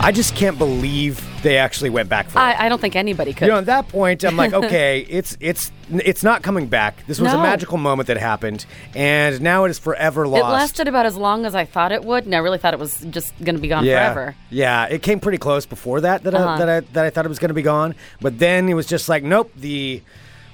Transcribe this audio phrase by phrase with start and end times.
[0.00, 2.42] I just can't believe they actually went back for it.
[2.42, 3.46] I, I don't think anybody could.
[3.46, 7.04] You know, at that point, I'm like, okay, it's it's it's not coming back.
[7.06, 7.42] This was a No.
[7.42, 10.44] magical moment that happened, and now it is forever lost.
[10.44, 12.80] it lasted about as long as I thought it would, and I really thought it
[12.80, 14.36] was just going to be gone yeah, forever.
[14.50, 14.84] yeah.
[14.86, 16.58] It came pretty close before that that I, Uh-huh.
[16.58, 18.86] that I that I thought it was going to be gone, but then it was
[18.86, 20.00] just like, nope, the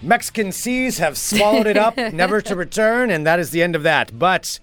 [0.00, 3.82] Mexican seas have swallowed it up, never to return, and that is the end of
[3.82, 4.18] that.
[4.18, 4.58] But.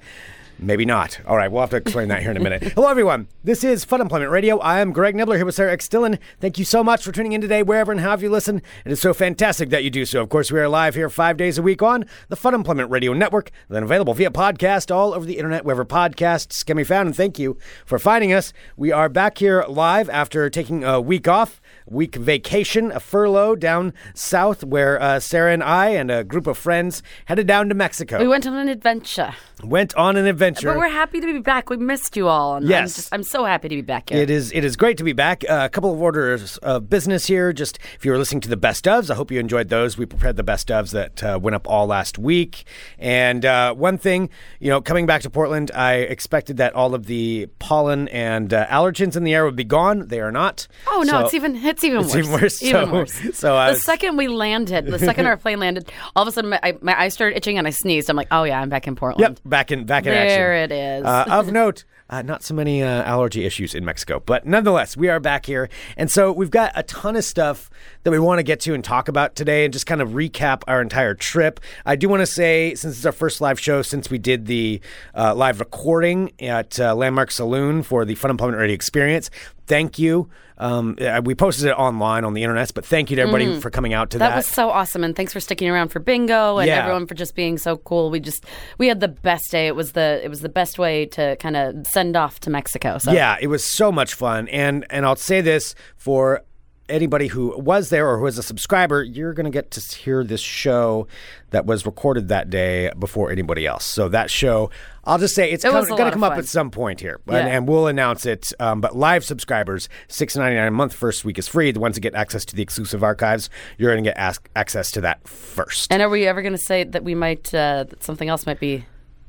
[0.64, 1.20] Maybe not.
[1.26, 2.62] All right, we'll have to explain that here in a minute.
[2.76, 3.28] Hello, everyone.
[3.44, 4.60] This is Funemployment Radio.
[4.60, 5.90] I am Greg Nibler here with Sarah X.
[5.90, 6.20] Dillon.
[6.40, 8.62] Thank you so much for tuning in today, wherever and however you listen.
[8.86, 10.22] It is so fantastic that you do so.
[10.22, 13.50] Of course, we are live here five days a week on the Funemployment Radio Network,
[13.70, 17.08] then available via podcast all over the internet, wherever podcasts can be found.
[17.08, 18.54] And thank you for finding us.
[18.78, 23.94] We are back here live after taking a week off, week vacation, a furlough down
[24.14, 28.20] south, where uh, Sarah and I and a group of friends headed down to Mexico.
[28.20, 30.68] We went on an adventure, Went on an adventure.
[30.70, 31.70] but we're happy to be back.
[31.70, 32.56] We missed you all.
[32.56, 32.96] And I'm, Yes.
[32.96, 34.20] just, I'm so happy to be back here.
[34.22, 35.44] It is it is great to be back.
[35.48, 37.54] Uh, a couple of orders of business here.
[37.54, 39.98] Just if you were listening to the best ofs, I hope you enjoyed those.
[39.98, 42.64] We prepared the best ofs that uh, went up all last week.
[42.98, 47.06] And uh, one thing, you know, coming back to Portland, I expected that all of
[47.06, 50.08] the pollen and uh, allergens in the air would be gone.
[50.08, 50.68] They are not.
[50.88, 52.18] Oh no, So- it's even it's even It's worse.
[52.28, 52.64] even worse.
[52.64, 53.14] Even So- worse.
[53.38, 56.52] so the was- second we landed, the second our plane landed, all of a sudden
[56.52, 58.10] my, I, my eyes started itching and I sneezed.
[58.10, 59.38] I'm like, oh yeah, I'm back in Portland.
[59.38, 60.28] Yep, back in back in action.
[60.38, 61.06] There it is.
[61.06, 65.08] Uh, of note, uh, not so many uh, allergy issues in Mexico, but nonetheless, we
[65.10, 67.70] are back here, and so we've got a ton of stuff
[68.04, 70.64] that we want to get to and talk about today, and just kind of recap
[70.68, 71.60] our entire trip.
[71.86, 74.82] I do want to say, since it's our first live show since we did the
[75.16, 79.30] uh, live recording at uh, Landmark Saloon for the Funemployment Radio Experience,
[79.72, 80.30] thank you.
[80.58, 83.70] Um, uh, we posted it online on the internet, but thank you to everybody for
[83.70, 84.26] coming out to that.
[84.26, 84.30] Mm.
[84.32, 86.80] That was so awesome, and thanks for sticking around for bingo, and Yeah.
[86.80, 88.12] everyone for just being so cool.
[88.12, 88.46] We just
[88.78, 89.68] we had the best day.
[89.68, 92.98] It was the it was the best way to kind of send off to Mexico.
[92.98, 96.44] So Yeah, it was so much fun, and and I'll say this for
[96.92, 100.24] anybody who was there or who is a subscriber, you're going to get to hear
[100.24, 101.08] this show
[101.52, 103.84] that was recorded that day before anybody else.
[103.86, 104.70] So that show,
[105.04, 107.48] I'll just say it's It going to come up at some point here, and, Yeah.
[107.48, 108.54] and we'll announce it.
[108.60, 111.72] Um, but live subscribers, six ninety nine a month, first week is free.
[111.72, 114.92] The ones that get access to the exclusive archives, you're going to get ask, access
[114.92, 115.92] to that first.
[115.92, 118.60] And are we ever going to say that we might uh, that something else might
[118.60, 118.86] be?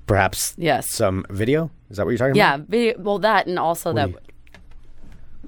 [0.06, 0.90] Perhaps Yes.
[0.90, 1.70] some video.
[1.88, 2.68] Is that what you're talking Yeah, about?
[2.68, 4.10] video, well that and also that.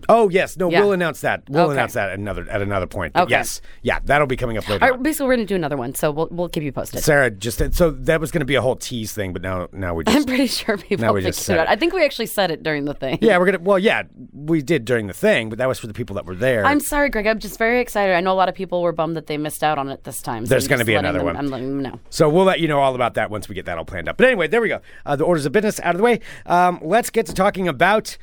[0.08, 0.80] Oh yes, no, Yeah.
[0.80, 1.42] we'll announce that.
[1.48, 1.72] We'll Okay.
[1.74, 3.12] announce that at another at another point.
[3.14, 3.30] But Okay.
[3.30, 4.84] Yes, yeah, that'll be coming up later.
[4.84, 5.02] All on.
[5.02, 7.02] basically, we're going to do another one, so we'll we'll keep you posted.
[7.02, 9.94] Sarah just so that was going to be a whole tease thing, but now now
[9.94, 11.68] we just I'm pretty sure people we figured just it out.
[11.68, 11.70] it.
[11.70, 13.18] I think we actually said it during the thing.
[13.22, 15.94] yeah we're gonna well yeah we did during the thing, but that was for the
[15.94, 16.64] people that were there.
[16.66, 17.26] I'm sorry, Greg.
[17.26, 18.14] I'm just very excited.
[18.14, 20.20] I know a lot of people were bummed that they missed out on it this
[20.20, 20.44] time.
[20.44, 21.36] so There's I'm gonna just be letting another them- one.
[21.36, 22.00] I'm letting them know.
[22.10, 24.16] so we'll let you know all about that once we get that all planned up.
[24.16, 24.80] But anyway, there we go.
[25.06, 26.20] Uh, the orders of business out of the way.
[26.46, 28.18] Um, let's get to talking about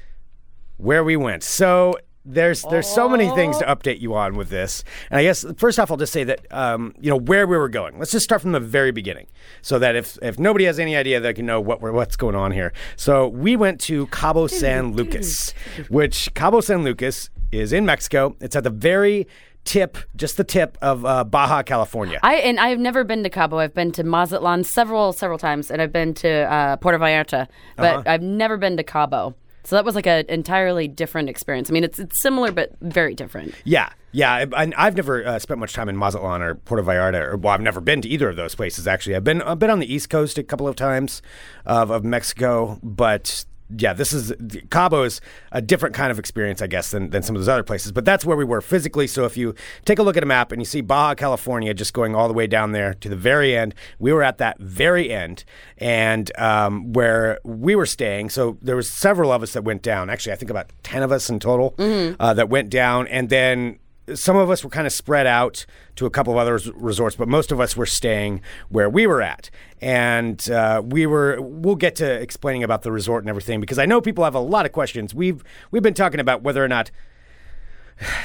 [0.82, 1.44] where we went.
[1.44, 4.84] So there's there's so many things to update you on with this.
[5.10, 7.70] And I guess first off, I'll just say that um, you know where we were
[7.70, 7.98] going.
[7.98, 9.28] Let's just start from the very beginning,
[9.64, 12.36] so that if if nobody has any idea, they can know what we're, what's going
[12.36, 12.74] on here.
[12.96, 15.54] So we went to Cabo San Lucas,
[15.90, 18.36] which Cabo San Lucas is in Mexico.
[18.40, 19.28] It's at the very
[19.64, 22.20] tip, just the tip of uh, Baja California.
[22.22, 23.58] I and I've never been to Cabo.
[23.58, 27.48] I've been to Mazatlan several several times, and I've been to uh, Puerto Vallarta,
[27.78, 28.04] but Uh-huh.
[28.06, 29.34] I've never been to Cabo.
[29.64, 31.70] So that was like an entirely different experience.
[31.70, 33.54] I mean, it's it's similar but very different.
[33.64, 34.46] Yeah, yeah.
[34.54, 37.62] I, I've never uh, spent much time in Mazatlan or Puerto Vallarta, or well, I've
[37.62, 38.88] never been to either of those places.
[38.88, 41.22] Actually, I've been I've been on the East Coast a couple of times
[41.66, 43.46] of, of Mexico, but
[43.78, 44.34] yeah, this is
[44.70, 45.22] Cabo is
[45.52, 47.92] a different kind of experience, I guess, than, than some of those other places.
[47.92, 49.08] But that's where we were physically.
[49.08, 49.56] So if you
[49.86, 52.34] take a look at a map and you see Baja California just going all the
[52.34, 55.44] way down there to the very end, we were at that very end,
[55.78, 58.30] and um, where we were staying.
[58.30, 60.10] So there was several of us that went down.
[60.10, 61.76] Actually, I think about ten of us in total
[62.20, 63.80] uh, that went down, and then
[64.14, 65.66] some of us were kind of spread out
[65.96, 69.22] to a couple of other resorts, but most of us were staying where we were
[69.22, 69.50] at.
[69.82, 71.42] And uh, we were.
[71.42, 74.40] We'll get to explaining about the resort and everything because I know people have a
[74.40, 75.14] lot of questions.
[75.14, 76.92] We've we've been talking about whether or not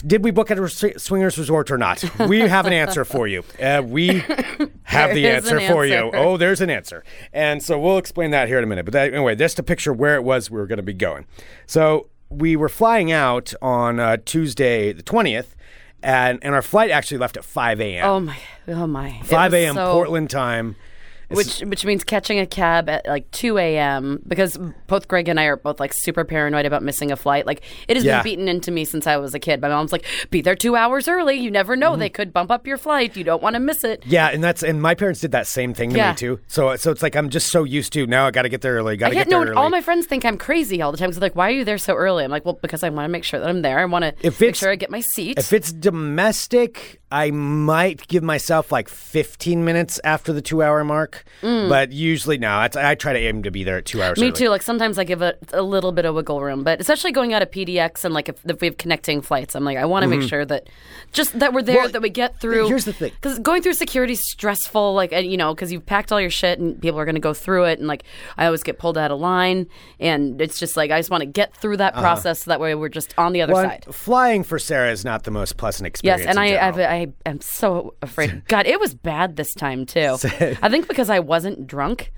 [0.07, 2.05] did we book at a swingers resort or not?
[2.27, 3.45] We have an answer for you.
[3.63, 4.07] Uh, we
[4.85, 6.11] have the answer an for you.
[6.13, 7.05] Oh, there's an answer.
[7.33, 8.85] And so we'll explain that here in a minute.
[8.85, 11.27] But that, anyway, just to picture where it was we were going to be going.
[11.67, 15.55] So we were flying out on uh, Tuesday, the 20th,
[16.03, 18.07] and, and our flight actually left at 5 a.m.
[18.09, 18.37] Oh my,
[18.69, 19.75] oh my, 5 a.m.
[19.75, 20.77] so- Portland time.
[21.29, 24.23] Which which means catching a cab at like 2 a.m.
[24.27, 27.47] because both Greg and I are both like super paranoid about missing a flight.
[27.47, 28.19] Like it has Yeah.
[28.19, 29.61] been beaten into me since I was a kid.
[29.61, 31.35] My mom's like, "Be there two hours early.
[31.35, 32.01] You never know; Mm-hmm.
[32.01, 33.17] they could bump up your flight.
[33.17, 35.75] You don't want to miss it." Yeah, and that's and my parents did that same
[35.75, 36.11] thing to Yeah.
[36.11, 36.41] me too.
[36.47, 38.27] So so it's like I'm just so used to now.
[38.27, 38.97] I got to get there early.
[38.97, 39.51] Got I to get get there no.
[39.51, 39.57] early.
[39.57, 41.13] All my friends think I'm crazy all the time.
[41.13, 43.05] So they're like, "Why are you there so early?" I'm like, "Well, because I want
[43.05, 43.79] to make sure that I'm there.
[43.79, 48.25] I want to make sure I get my seat." if it's domestic, I might give
[48.25, 51.25] myself like 15 minutes after the two hour mark.
[51.41, 54.19] But usually, no, I try to aim to be there at two hours.
[54.19, 54.23] Mm.
[54.23, 54.37] Me early.
[54.37, 54.49] too.
[54.49, 57.43] Like sometimes I give it a little bit of wiggle room, but especially going out
[57.43, 60.09] of PDX and like if, if we have connecting flights, I'm like I want to
[60.09, 60.69] make sure that
[61.13, 61.83] just that we're there, Mm-hmm.
[61.85, 62.69] Well, that we get through.
[62.69, 63.13] here's the thing.
[63.15, 64.95] because going through security is stressful.
[64.95, 67.21] Like and, you know, because you've packed all your shit and people are going to
[67.21, 68.03] go through it, and like
[68.37, 69.67] I always get pulled out of line,
[70.01, 72.75] and it's just like I just want to get through that process so that way
[72.75, 73.63] we're just on the other Uh-huh.
[73.63, 73.95] Well, side.
[73.95, 76.23] flying for Sarah is not the most pleasant experience.
[76.23, 76.97] Yes, and I.
[76.97, 78.43] I I am so afraid.
[78.49, 80.17] God, it was bad this time too.
[80.63, 82.13] I think because I wasn't drunk,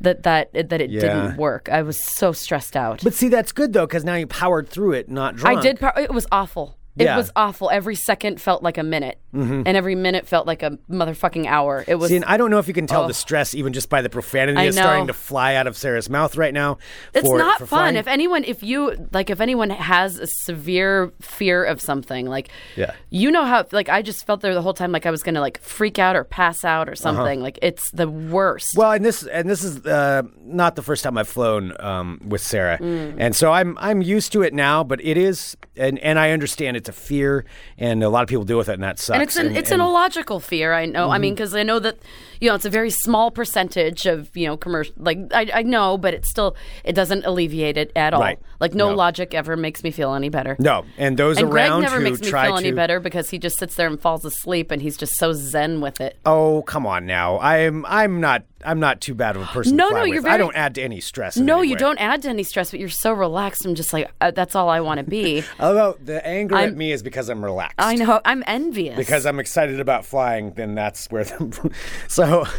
[0.00, 1.00] that that that it Yeah.
[1.00, 1.68] didn't work.
[1.70, 3.02] I was so stressed out.
[3.02, 5.58] But see, that's good though, because now you powered through it, not drunk.
[5.58, 5.78] I did.
[5.96, 6.77] It was awful.
[6.98, 7.16] It Yeah.
[7.16, 7.70] was awful.
[7.70, 11.84] Every second felt like a minute, and every minute felt like a motherfucking hour.
[11.86, 12.06] It was.
[12.08, 12.12] Mm-hmm.
[12.12, 13.08] See, and I don't know if you can tell Oh.
[13.08, 16.36] the stress even just by the profanity that's starting to fly out of Sarah's mouth
[16.36, 16.78] right now.
[17.14, 17.78] it's not for fun.
[17.78, 17.96] flying.
[17.96, 22.92] If anyone, if you like, if anyone has a severe fear of something, like, Yeah.
[23.10, 25.40] you know how, like, I just felt there the whole time, like I was gonna
[25.40, 27.02] like freak out or pass out or Uh-huh.
[27.02, 27.40] something.
[27.40, 28.66] Like, it's the worst.
[28.76, 32.40] Well, and this and this is uh, not the first time I've flown um, with
[32.40, 33.16] Sarah, Mm.
[33.18, 34.82] and so I'm I'm used to it now.
[34.84, 37.44] But it is, and and I understand it's a fear,
[37.78, 39.14] and a lot of people deal with it, and that sucks.
[39.14, 40.72] and it's an it's an illogical fear.
[40.74, 41.04] I know.
[41.04, 41.12] Mm-hmm.
[41.12, 41.98] I mean, because I know that
[42.40, 44.94] you know it's a very small percentage of you know commercial.
[44.98, 48.20] Like I, I know, but it still it doesn't alleviate it at all.
[48.20, 48.38] Right.
[48.60, 48.96] Like no, No.
[48.96, 50.56] logic ever makes me feel any better.
[50.58, 53.38] no, and those And Greg never who makes me feel to any better because he
[53.38, 56.18] just sits there and falls asleep, and he's just so zen with it.
[56.26, 57.38] Oh, come on now.
[57.38, 59.76] I'm I'm not I'm not too bad of a person.
[59.76, 61.36] No, no, you're Very, I don't add to any stress.
[61.36, 61.78] No, any you way.
[61.78, 63.64] don't add to any stress, but you're so relaxed.
[63.64, 65.44] I'm just like uh, that's all I want to be.
[65.60, 67.76] Although the anger at I'm- me is because I'm relaxed.
[67.78, 68.20] I know.
[68.24, 71.70] I'm envious because I'm excited about flying, then that's where the
[72.08, 72.44] so.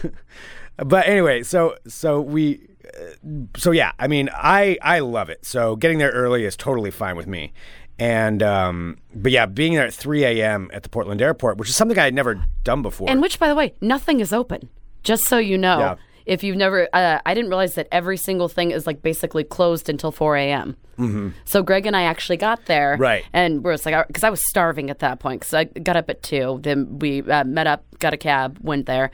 [0.78, 3.92] But anyway, so so we, uh, so yeah.
[4.00, 5.46] I mean, I I love it.
[5.46, 7.52] So getting there early is totally fine with me.
[8.00, 10.70] And um, but yeah, being there at 3 a.m.
[10.72, 13.10] at the Portland airport, which is something I had never done before.
[13.10, 14.70] And which, by the way, nothing is open.
[15.10, 15.96] Just so you know, Yeah.
[16.26, 19.90] if you've never, uh, I didn't realize that every single thing is like basically closed
[19.90, 20.76] until 4 a.m.
[21.00, 21.30] Mm-hmm.
[21.46, 23.26] So Greg and I actually got there, Right.
[23.34, 26.10] And we're just like, because I was starving at that point, because I got up
[26.10, 26.60] at two.
[26.62, 29.10] Then we uh, met up, got a cab, went there.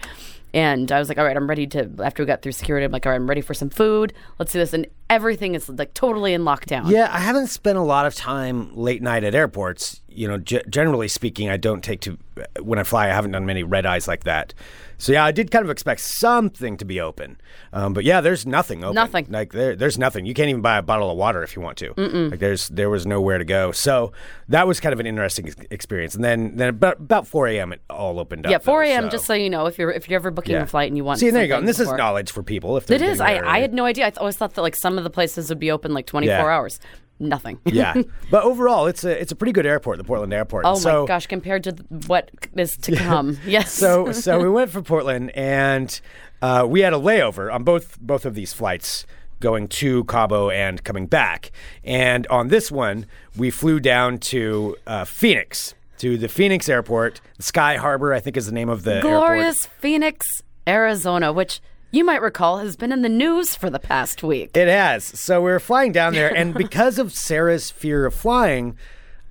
[0.53, 2.91] And I was like, all right, I'm ready to, after we got through security, I'm
[2.91, 4.13] like, all right, I'm ready for some food.
[4.39, 4.73] Let's do this.
[4.73, 6.89] And everything is like totally in lockdown.
[6.89, 10.01] Yeah, I haven't spent a lot of time late night at airports.
[10.17, 12.17] You know, g- generally speaking, I don't take to
[12.61, 13.05] when I fly.
[13.05, 14.53] I haven't done many red eyes like that.
[14.97, 17.37] So yeah, I did kind of expect something to be open.
[17.73, 18.95] Um, but yeah, there's nothing open.
[18.95, 19.27] Nothing.
[19.29, 20.25] Like there, there's nothing.
[20.25, 21.93] You can't even buy a bottle of water if you want to.
[22.29, 23.71] Like there's there was nowhere to go.
[23.73, 24.13] So
[24.47, 26.15] that was kind of an interesting experience.
[26.15, 27.73] And then then about, about 4 a.m.
[27.73, 28.51] it all opened up.
[28.51, 29.03] Yeah, 4 a.m.
[29.03, 30.63] so- Just so you know, if you're if you're ever booking Yeah.
[30.63, 31.57] a flight and you want, to See, there you go.
[31.57, 32.77] And this is knowledge for people.
[32.77, 33.19] If It is.
[33.19, 34.05] I, I had no idea.
[34.07, 36.33] I th- always thought that like some of the places would be open like 24
[36.33, 36.45] Yeah.
[36.45, 36.79] hours.
[37.19, 37.59] Nothing.
[37.65, 37.93] yeah,
[38.31, 40.65] but overall, it's a it's a pretty good airport, the Portland airport.
[40.65, 41.27] Oh so, my gosh!
[41.27, 43.71] Compared to th- what is to come, yes.
[43.71, 46.01] so so we went for Portland and
[46.41, 49.05] uh, we had a layover on both both of these flights
[49.39, 51.51] going to Cabo and coming back.
[51.83, 53.05] And on this one,
[53.37, 57.21] we flew down to uh, Phoenix to the Phoenix airport.
[57.39, 59.81] Sky Harbor, I think, is the name of the glorious airport.
[59.81, 61.61] Phoenix, Arizona, which
[61.95, 64.55] you might recall has been in the news for the past week.
[64.55, 65.03] It has.
[65.03, 68.77] So we were flying down there, and because of Sarah's fear of flying,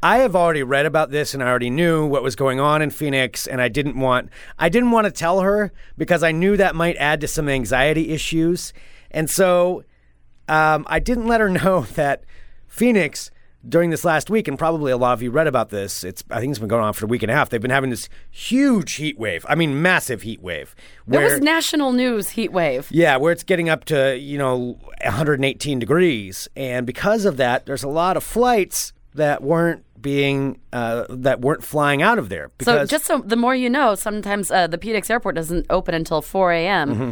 [0.02, 2.90] I have already read about this and I already knew what was going on in
[2.90, 4.28] Phoenix and I didn't want
[4.59, 8.11] I didn't want to tell her because I knew that might add to some anxiety
[8.11, 8.75] issues.
[9.11, 9.83] And so
[10.47, 12.25] um, I didn't let her know that
[12.68, 13.30] Phoenix
[13.68, 16.04] during this last week, and probably a lot of you read about this.
[16.04, 17.50] It's I think it's been going on for a week and a half.
[17.50, 19.44] They've been having this huge heat wave.
[19.49, 20.75] I mean, massive heat wave.
[21.06, 22.88] There was national news heat wave.
[22.90, 26.49] yeah, where it's getting up to, you know, 118 degrees.
[26.56, 31.64] And because of that, there's a lot of flights that weren't being, uh, that weren't
[31.64, 32.50] flying out of there.
[32.61, 36.21] So just so the more you know, sometimes uh, the PDX airport doesn't open until
[36.21, 36.90] 4 a.m.
[36.90, 37.11] Mm-hmm.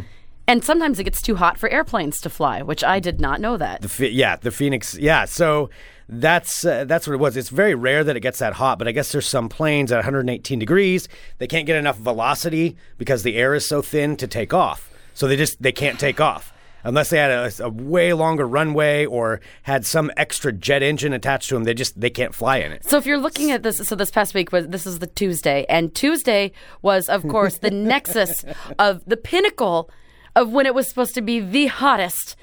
[0.48, 3.56] And sometimes it gets too hot for airplanes to fly, which I did not know
[3.56, 3.82] that.
[3.82, 5.24] the, yeah, the Phoenix, yeah.
[5.24, 5.70] So
[6.08, 7.36] that's, uh, that's what it was.
[7.36, 9.96] It's very rare that it gets that hot, but I guess there's some planes at
[9.96, 11.08] 118 degrees.
[11.38, 14.90] They can't get enough velocity because the air is so thin to take off.
[15.14, 16.52] So they just, they can't take off.
[16.84, 21.48] Unless they had a, a way longer runway or had some extra jet engine attached
[21.50, 22.84] to them, they just they can't fly in it.
[22.84, 25.64] So if you're looking at this, so this past week was this is the Tuesday,
[25.68, 28.44] and Tuesday was of course the nexus
[28.78, 29.90] of the pinnacle
[30.34, 32.36] of when it was supposed to be the hottest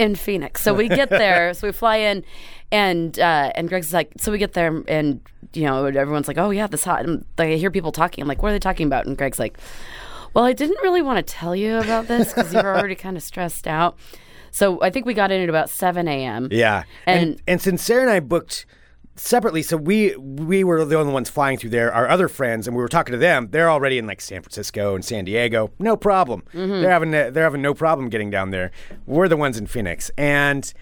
[0.00, 0.62] in Phoenix.
[0.62, 2.24] So we get there, so we fly in,
[2.72, 5.20] and uh, and Greg's like, so we get there, and
[5.52, 7.04] you know, everyone's like, oh yeah, this hot.
[7.04, 8.22] And like, I hear people talking.
[8.22, 9.06] I'm like, what are they talking about?
[9.06, 9.58] And Greg's like,
[10.34, 13.16] well, I didn't really want to tell you about this because you were already kind
[13.16, 13.98] of stressed out.
[14.52, 16.48] So I think we got in at about 7 a.m.
[16.50, 18.66] Yeah, and And- and since Sarah and I booked
[19.20, 21.92] separately, so we we were the only ones flying through there.
[21.92, 23.48] Our other friends, and we were talking to them.
[23.50, 25.70] They're already in like San Francisco and San Diego.
[25.78, 26.42] No problem.
[26.54, 26.80] Mm-hmm.
[26.80, 28.70] They're having they're having no problem getting down there.
[29.06, 30.72] We're the ones in Phoenix, and.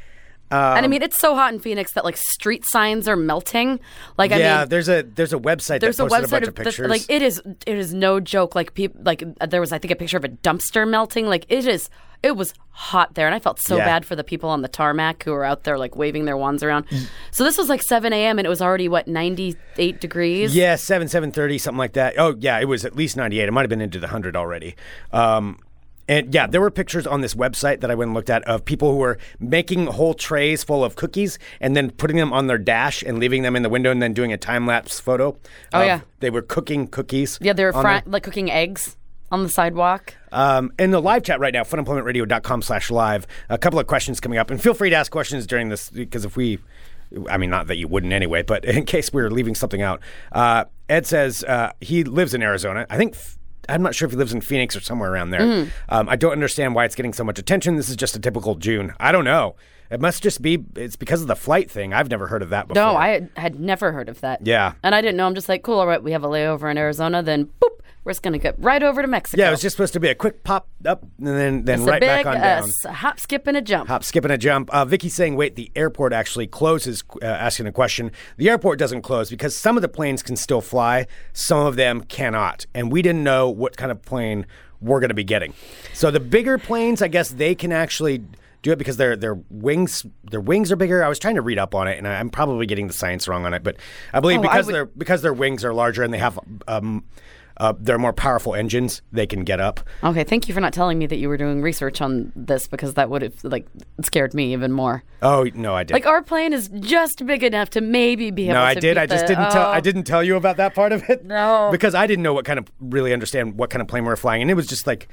[0.50, 3.80] Um, And I mean, it's so hot in Phoenix that like street signs are melting.
[4.16, 6.54] Like, I yeah, mean, there's a there's a website there's that a website bunch of
[6.54, 6.88] pictures.
[6.88, 9.96] like it is it is no joke like people like there was i think a
[9.96, 11.90] picture of a dumpster melting like it is
[12.22, 13.84] it was hot there and i felt so Yeah.
[13.84, 16.62] bad for the people on the tarmac who were out there like waving their wands
[16.62, 16.84] around
[17.30, 21.08] so this was like 7 a.m and it was already what 98 degrees Yeah, seven,
[21.08, 22.14] seven thirty, something like that.
[22.18, 23.48] Oh, yeah, it was at least ninety eight.
[23.48, 24.74] It might have been into the hundred already.
[25.12, 25.58] Um,
[26.08, 28.64] and yeah, there were pictures on this website that I went and looked at of
[28.64, 32.56] people who were making whole trays full of cookies and then putting them on their
[32.58, 35.36] dash and leaving them in the window and then doing a time lapse photo.
[35.72, 36.00] Oh, yeah.
[36.20, 37.38] they were cooking cookies.
[37.42, 38.96] yeah they were fry- like cooking eggs
[39.30, 43.78] on the sidewalk Um, in the live chat right now, funemploymentradio.com slash live, a couple
[43.78, 44.50] of questions coming up.
[44.50, 46.58] And feel free to ask questions during this because if we,
[47.30, 50.00] I mean, not that you wouldn't anyway, but in case we are leaving something out.
[50.32, 52.86] Uh, Ed says uh, he lives in Arizona.
[52.90, 53.16] I think.
[53.70, 55.40] I'm not sure if he lives in Phoenix or somewhere around there.
[55.42, 55.70] Mm.
[55.90, 57.76] Um, I don't understand why it's getting so much attention.
[57.76, 58.94] This is just a typical June.
[58.98, 59.56] I don't know.
[59.90, 60.64] It must just be.
[60.74, 61.92] It's because of the flight thing.
[61.92, 62.82] I've never heard of that before.
[62.82, 64.72] no i had, had never heard of that Yeah.
[64.82, 66.78] and i didn't know i'm just like cool all right we have a layover in
[66.78, 67.77] arizona then boop
[68.08, 70.08] we're just gonna get right over to mexico Yeah, it was just supposed to be
[70.08, 72.62] a quick pop up and then then It's right big back on uh, down.
[72.64, 74.70] s- hop skip and a jump Hop, skip, and a jump.
[74.74, 78.10] Uh, Vicky's saying, wait, the airport actually closes, uh, asking a question.
[78.38, 82.00] The airport doesn't close because some of the planes can still fly, some of them
[82.02, 82.64] cannot.
[82.74, 84.46] And we didn't know what kind of plane
[84.80, 85.52] we're going to be getting.
[85.92, 88.22] So the bigger planes, I guess they can actually
[88.62, 91.04] do it because their their wings their wings are bigger.
[91.04, 93.28] I was trying to read up on it, and I, I'm probably getting the science
[93.28, 93.76] wrong on it, but
[94.12, 96.38] I believe Oh, I because would- their because their wings are larger and they have
[96.66, 97.04] um,
[97.58, 99.80] uh, they're more powerful engines, they can get up.
[100.04, 102.94] Okay, thank you for not telling me that you were doing research on this because
[102.94, 103.66] that would have like
[104.02, 105.02] scared me even more.
[105.22, 105.94] Oh no, I did.
[105.94, 108.96] Like our plane is just big enough to maybe be able No, I did.
[108.96, 109.66] I just the- didn't tell.
[109.66, 109.80] I oh.
[109.80, 111.24] didn't tell you about that part of it.
[111.24, 111.68] No.
[111.72, 114.16] because I didn't know what kind of really understand what kind of plane we were
[114.16, 115.08] flying, and it was just like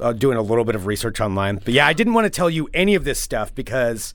[0.00, 1.56] uh, doing a little bit of research online.
[1.64, 4.12] But yeah, I didn't want to tell you any of this stuff because,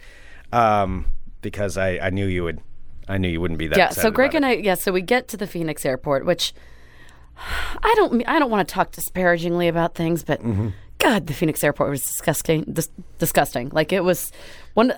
[0.51, 1.07] um,
[1.41, 2.61] because I, I knew you would.
[3.07, 3.77] I knew you wouldn't be that.
[3.77, 4.45] Yeah, so Greg and.
[4.45, 6.53] I yeah, so we get to the Phoenix airport, which
[7.37, 10.69] I don't I don't want to talk disparagingly about things, but Mm-hmm.
[10.97, 12.63] God, the Phoenix airport was disgusting.
[12.71, 12.89] Dis-
[13.19, 13.69] disgusting.
[13.69, 14.31] Like it was
[14.75, 14.93] one.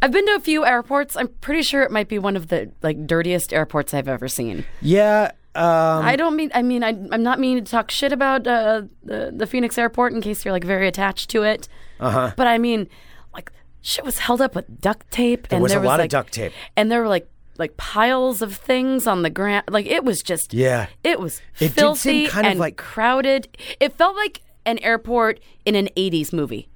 [0.00, 1.16] I've been to a few airports.
[1.16, 4.64] I'm pretty sure it might be one of the like dirtiest airports I've ever seen.
[4.80, 5.32] Yeah.
[5.56, 6.50] Um, I don't mean.
[6.54, 10.12] I mean, I, I'm not meaning to talk shit about uh, the the Phoenix airport
[10.12, 11.68] in case you're like very attached to it.
[12.00, 12.32] Uh Uh-huh.
[12.36, 12.88] But I mean,
[13.34, 13.50] like
[13.82, 15.48] shit was held up with duct tape.
[15.48, 16.52] There and was there a was lot of duct tape.
[16.76, 17.28] and there were like
[17.58, 19.64] like piles of things on the ground.
[19.68, 20.86] Like it was just Yeah.
[21.02, 23.48] It was It filthy kind of and like- crowded.
[23.80, 26.68] It felt like an airport in an '80s movie.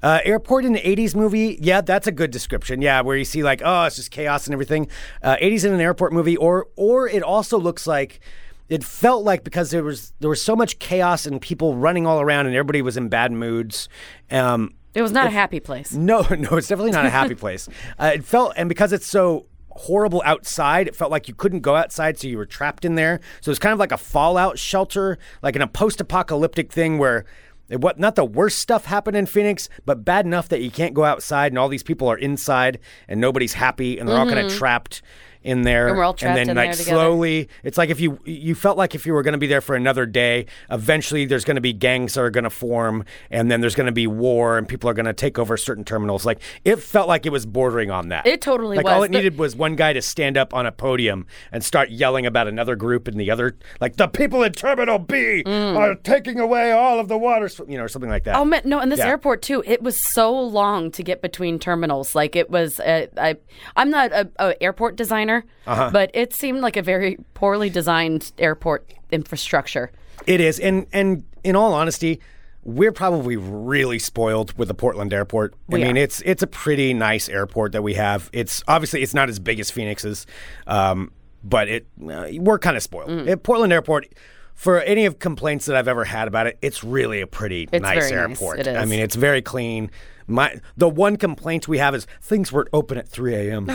[0.00, 2.80] Uh, airport in the 80s movie, yeah, that's a good description.
[2.80, 4.86] Yeah, where you see like, oh, it's just chaos and everything.
[5.24, 8.20] Uh, 80s in an airport movie, or or it also looks like
[8.68, 12.20] it felt like because there was there was so much chaos and people running all
[12.20, 13.88] around and everybody was in bad moods.
[14.30, 15.92] Um, It was not a happy place.
[15.92, 17.68] no, no, it's definitely not a happy place.
[17.98, 19.46] Uh, it felt, and because it's so
[19.78, 23.20] horrible outside, it felt like you couldn't go outside, so you were trapped in there.
[23.40, 27.24] So it's kind of like a fallout shelter, like in a post-apocalyptic thing where.
[27.70, 30.94] It, what not the worst stuff happened in Phoenix, but bad enough that you can't
[30.94, 34.38] go outside and all these people are inside and nobody's happy and they're all kind
[34.38, 34.56] of mm-hmm.
[34.56, 35.02] trapped
[35.42, 35.88] in there.
[35.88, 36.90] And trapped then like together.
[36.90, 39.60] slowly, it's like if you you felt like if you were going to be there
[39.60, 43.50] for another day, eventually there's going to be gangs that are going to form, and
[43.50, 46.24] then there's going to be war, and people are going to take over certain terminals.
[46.26, 48.26] Like it felt like it was bordering on that.
[48.26, 48.92] It totally like was.
[48.92, 51.90] all it The- needed was one guy to stand up on a podium and start
[51.90, 56.38] yelling about another group and the other, like the people in Terminal B are taking
[56.40, 58.34] away all of the water, you know, or something like that.
[58.36, 58.38] Mm.
[58.40, 58.78] Oh man, no!
[58.78, 59.08] And this Yeah.
[59.08, 59.62] airport too.
[59.66, 62.14] It was so long to get between terminals.
[62.14, 62.80] Like it was.
[62.80, 63.36] Uh, I
[63.76, 65.27] I'm not a, a airport designer,
[65.66, 65.90] Uh-huh.
[65.92, 69.90] but it seemed like a very poorly designed airport infrastructure.
[70.26, 72.20] It is, and and in all honesty,
[72.64, 75.54] we're probably really spoiled with the Portland airport.
[75.72, 76.00] I mean, are.
[76.00, 78.28] it's it's a pretty nice airport that we have.
[78.32, 80.26] It's obviously it's not as big as Phoenix's,
[80.66, 83.10] um, but it uh, we're kind of spoiled.
[83.10, 83.30] Mm.
[83.30, 84.08] Uh, Portland airport.
[84.54, 87.80] For any of complaints that I've ever had about it, it's really a pretty It's
[87.80, 88.42] nice very nice.
[88.42, 88.66] airport.
[88.66, 89.88] I mean, it's very clean.
[90.28, 93.66] My the one complaint we have is things weren't open at 3 a.m.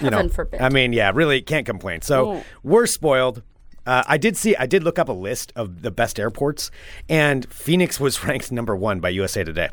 [0.00, 0.60] you know, forbid.
[0.60, 2.00] I mean, yeah, really can't complain.
[2.02, 2.44] So Oh.
[2.62, 3.42] we're spoiled.
[3.86, 4.54] Uh, I did see.
[4.56, 6.70] I did look up a list of the best airports,
[7.08, 9.68] and Phoenix was ranked number one by USA Today.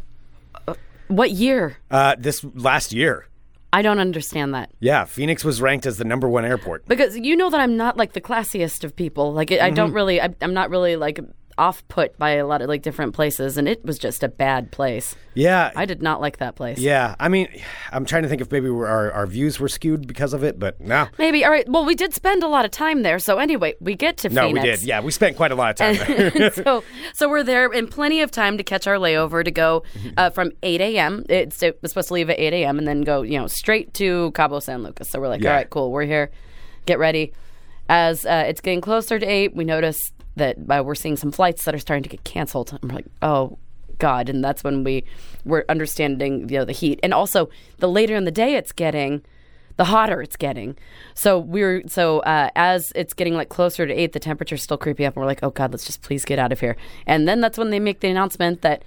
[1.07, 1.77] What year?
[1.89, 3.27] Uh, this last year.
[3.71, 4.71] I don't understand that.
[4.79, 6.85] Yeah, Phoenix was ranked as the number one airport.
[6.87, 9.33] Because you know that I'm not like the classiest of people.
[9.33, 9.75] Like I Mm-hmm.
[9.75, 10.21] don't really.
[10.21, 11.19] I, I'm not really like
[11.57, 14.71] off put by a lot of like different places, and it was just a bad
[14.71, 15.15] place.
[15.33, 16.79] Yeah, I did not like that place.
[16.79, 17.15] yeah.
[17.19, 17.47] I mean,
[17.91, 20.79] I'm trying to think if maybe our our views were skewed because of it, but
[20.81, 21.45] no, Maybe.
[21.45, 21.67] All right.
[21.69, 23.19] Well, we did spend a lot of time there.
[23.19, 24.63] So anyway, we get to no, Phoenix.
[24.63, 24.81] we did.
[24.83, 26.51] Yeah, we spent quite a lot of time there.
[26.51, 26.83] So,
[27.13, 30.09] so we're there in plenty of time to catch our layover to go Mm-hmm.
[30.17, 31.23] uh, from 8 a.m.
[31.29, 32.77] It's, supposed to leave at 8 a.m.
[32.79, 35.09] and then go, you know, straight to Cabo San Lucas.
[35.09, 35.49] So we're like, Yeah.
[35.51, 36.29] all right, cool, we're here.
[36.85, 37.33] Get ready.
[37.89, 39.99] As uh, it's getting closer to 8, we notice
[40.37, 42.71] that uh, we're seeing some flights that are starting to get canceled.
[42.73, 43.57] And we're like, oh,
[43.99, 44.29] God.
[44.29, 45.03] And that's when we
[45.45, 46.99] were understanding, you know, the heat.
[47.03, 49.23] And also, the later in the day it's getting,
[49.77, 50.75] the hotter it's getting.
[51.13, 55.05] So we're so uh, as it's getting like closer to eight, the temperature's still creeping
[55.05, 56.75] up, and we're like, oh god, let's just please get out of here.
[57.05, 58.83] And then that's when they make the announcement that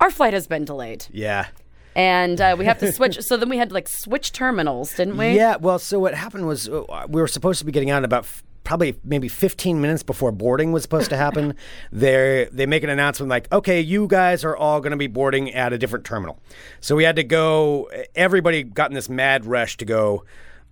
[0.00, 1.48] our flight has been delayed, yeah.
[1.94, 3.20] and uh, we have to switch.
[3.20, 5.34] so then we had to like switch terminals, didn't we?
[5.34, 8.26] Yeah, well, so what happened was uh, we were supposed to be getting out about
[8.64, 11.54] probably maybe 15 minutes before boarding was supposed to happen.
[11.92, 15.52] they they make an announcement like, "Okay, you guys are all going to be boarding
[15.52, 16.38] at a different terminal."
[16.80, 17.90] So we had to go.
[18.14, 20.24] Everybody got in this mad rush to go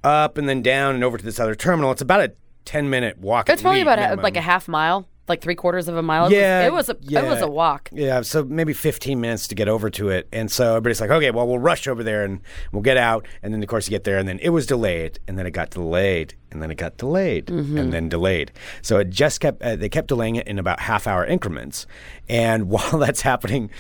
[0.04, 1.90] up and then down and over to this other terminal.
[1.92, 2.33] It's about a
[2.64, 3.49] 10 minute walk.
[3.49, 6.25] It's probably least, about a, like a half mile, like three quarters of a mile.
[6.25, 7.88] It was- Yeah, it was, a it was a walk.
[7.92, 10.28] Yeah, so maybe 15 minutes to get over to it.
[10.32, 12.40] And so everybody's like, okay, well, we'll rush over there and
[12.73, 13.26] we'll get out.
[13.42, 15.50] And then, of course, you get there, and then it was delayed, and then it
[15.52, 17.78] got delayed, and then it got delayed, Mm-hmm.
[17.78, 18.52] and then delayed.
[18.82, 21.87] So it just kept, uh, they kept delaying it in about half hour increments.
[22.28, 23.70] And while that's happening,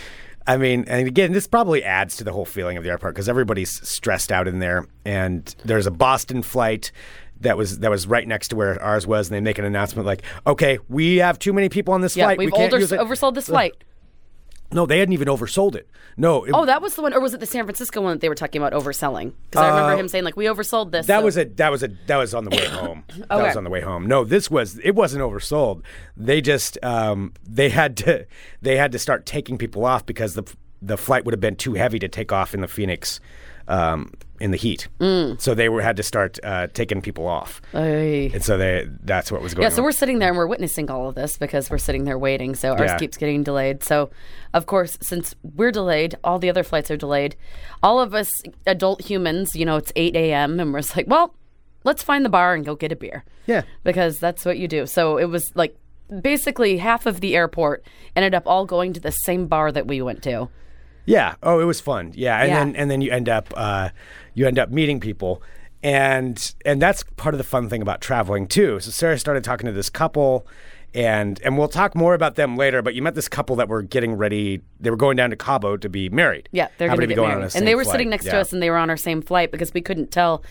[0.46, 3.28] I mean, and again, this probably adds to the whole feeling of the airport because
[3.28, 4.86] everybody's stressed out in there.
[5.04, 6.90] And there's a Boston flight
[7.40, 10.06] that was that was right next to where ours was, and they make an announcement
[10.06, 12.38] like, "Okay, we have too many people on this Yeah, flight.
[12.38, 13.74] we've we can't older, oversold this flight.
[14.70, 15.88] No, they hadn't even oversold it.
[16.18, 18.20] No, it, Oh, that was the one, or was it the San Francisco one that
[18.20, 19.32] they were talking about overselling?
[19.50, 21.70] Because I remember him saying like, "We oversold this." Uh, that so- was a that
[21.70, 23.02] was a that was on the way home.
[23.30, 24.06] That was on the way home.
[24.06, 25.80] No, this was it wasn't oversold.
[26.18, 28.26] They just um, they had to
[28.60, 30.42] they had to start taking people off because the
[30.82, 33.20] the flight would have been too heavy to take off in the Phoenix
[33.68, 34.88] um, in the heat.
[35.00, 35.40] Mm.
[35.40, 38.30] So they were had to start uh, taking people off, Ay.
[38.34, 39.74] and so they that's what was going Yeah, on.
[39.76, 42.54] so we're sitting there and we're witnessing all of this because we're sitting there waiting.
[42.54, 42.98] So ours Yeah.
[42.98, 43.82] keeps getting delayed.
[43.84, 44.10] So,
[44.54, 47.36] of course, since we're delayed, all the other flights are delayed.
[47.82, 48.30] All of us
[48.66, 50.58] adult humans, you know, it's 8 a.m.
[50.60, 51.34] and we're just like, well,
[51.84, 53.24] let's find the bar and go get a beer.
[53.46, 53.62] Yeah.
[53.84, 54.86] Because that's what you do.
[54.86, 55.76] So it was like
[56.22, 57.84] basically half of the airport
[58.16, 60.48] ended up all going to the same bar that we went to.
[61.08, 61.34] Yeah.
[61.42, 62.12] Oh, it was fun.
[62.14, 62.58] Yeah, and Yeah.
[62.58, 63.88] then and then you end up uh,
[64.34, 65.42] you end up meeting people,
[65.82, 68.78] and and that's part of the fun thing about traveling too.
[68.80, 70.46] So Sarah started talking to this couple,
[70.94, 72.82] and and we'll talk more about them later.
[72.82, 74.60] But you met this couple that were getting ready.
[74.80, 76.48] They were going down to Cabo to be married.
[76.52, 77.94] Yeah, they're going to be get going married, on and they were flight.
[77.94, 80.42] sitting next to us, and they were on our same flight because we couldn't tell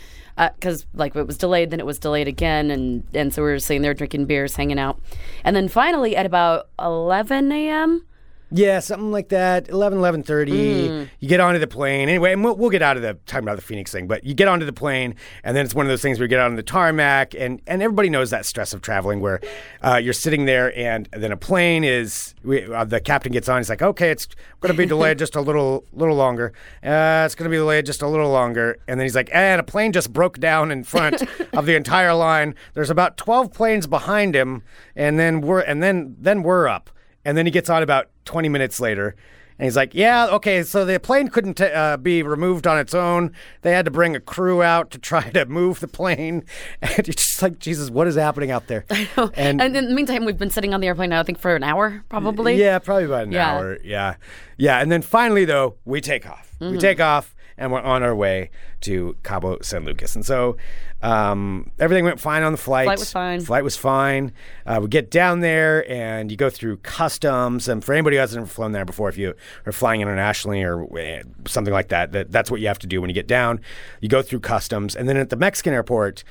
[0.56, 3.60] because like it was delayed, then it was delayed again, and and so we were
[3.60, 5.00] sitting there drinking beers, hanging out,
[5.44, 8.04] and then finally at about eleven a.m.
[8.50, 9.68] Yeah, something like that.
[9.68, 10.48] 11, 11.30.
[10.48, 11.10] Mm.
[11.20, 12.08] You get onto the plane.
[12.08, 14.34] Anyway, and we'll, we'll get out of the talking about the Phoenix thing, but you
[14.34, 16.50] get onto the plane, and then it's one of those things where you get out
[16.50, 19.42] on the tarmac, and, and everybody knows that stress of traveling where
[19.82, 23.60] uh, you're sitting there, and then a plane is, we, uh, the captain gets on,
[23.60, 24.28] he's like, okay, it's
[24.62, 26.54] going to be delayed just a little little longer.
[26.84, 28.78] Uh, it's going to be delayed just a little longer.
[28.88, 31.22] And then he's like, and a plane just broke down in front
[31.54, 32.56] of the entire line.
[32.76, 34.64] There's about 12 planes behind him,
[34.96, 36.90] and then we're, and then, then we're up.
[37.28, 39.14] And then he gets on about 20 minutes later.
[39.60, 42.94] And he's like, yeah, okay, so the plane couldn't t- uh, be removed on its
[42.94, 43.34] own.
[43.64, 46.46] They had to bring a crew out to try to move the plane.
[46.82, 48.86] And you're just like, Jesus, what is happening out there?
[48.92, 49.30] I know.
[49.34, 51.54] And, and, in the meantime, we've been sitting on the airplane now, I think for
[51.54, 52.56] an hour, probably.
[52.56, 53.52] Yeah, probably about an Yeah.
[53.58, 53.78] hour.
[53.84, 54.16] Yeah.
[54.58, 54.80] Yeah.
[54.80, 56.56] And then finally, though, we take off.
[56.62, 56.72] Mm-hmm.
[56.72, 58.50] We take off and we're on our way
[58.82, 60.16] to Cabo San Lucas.
[60.16, 60.58] And so
[61.02, 62.86] um, everything went fine on the flight.
[62.86, 63.42] Flight was fine.
[63.42, 64.32] Flight was fine.
[64.66, 67.68] Uh, we get down there and you go through customs.
[67.68, 69.34] And for anybody who hasn't ever flown there before, if you
[69.66, 73.02] are flying internationally or uh, something like that, that, that's what you have to do
[73.02, 73.60] when you get down.
[74.02, 74.96] You go through customs.
[74.96, 76.24] And then at the Mexican airport,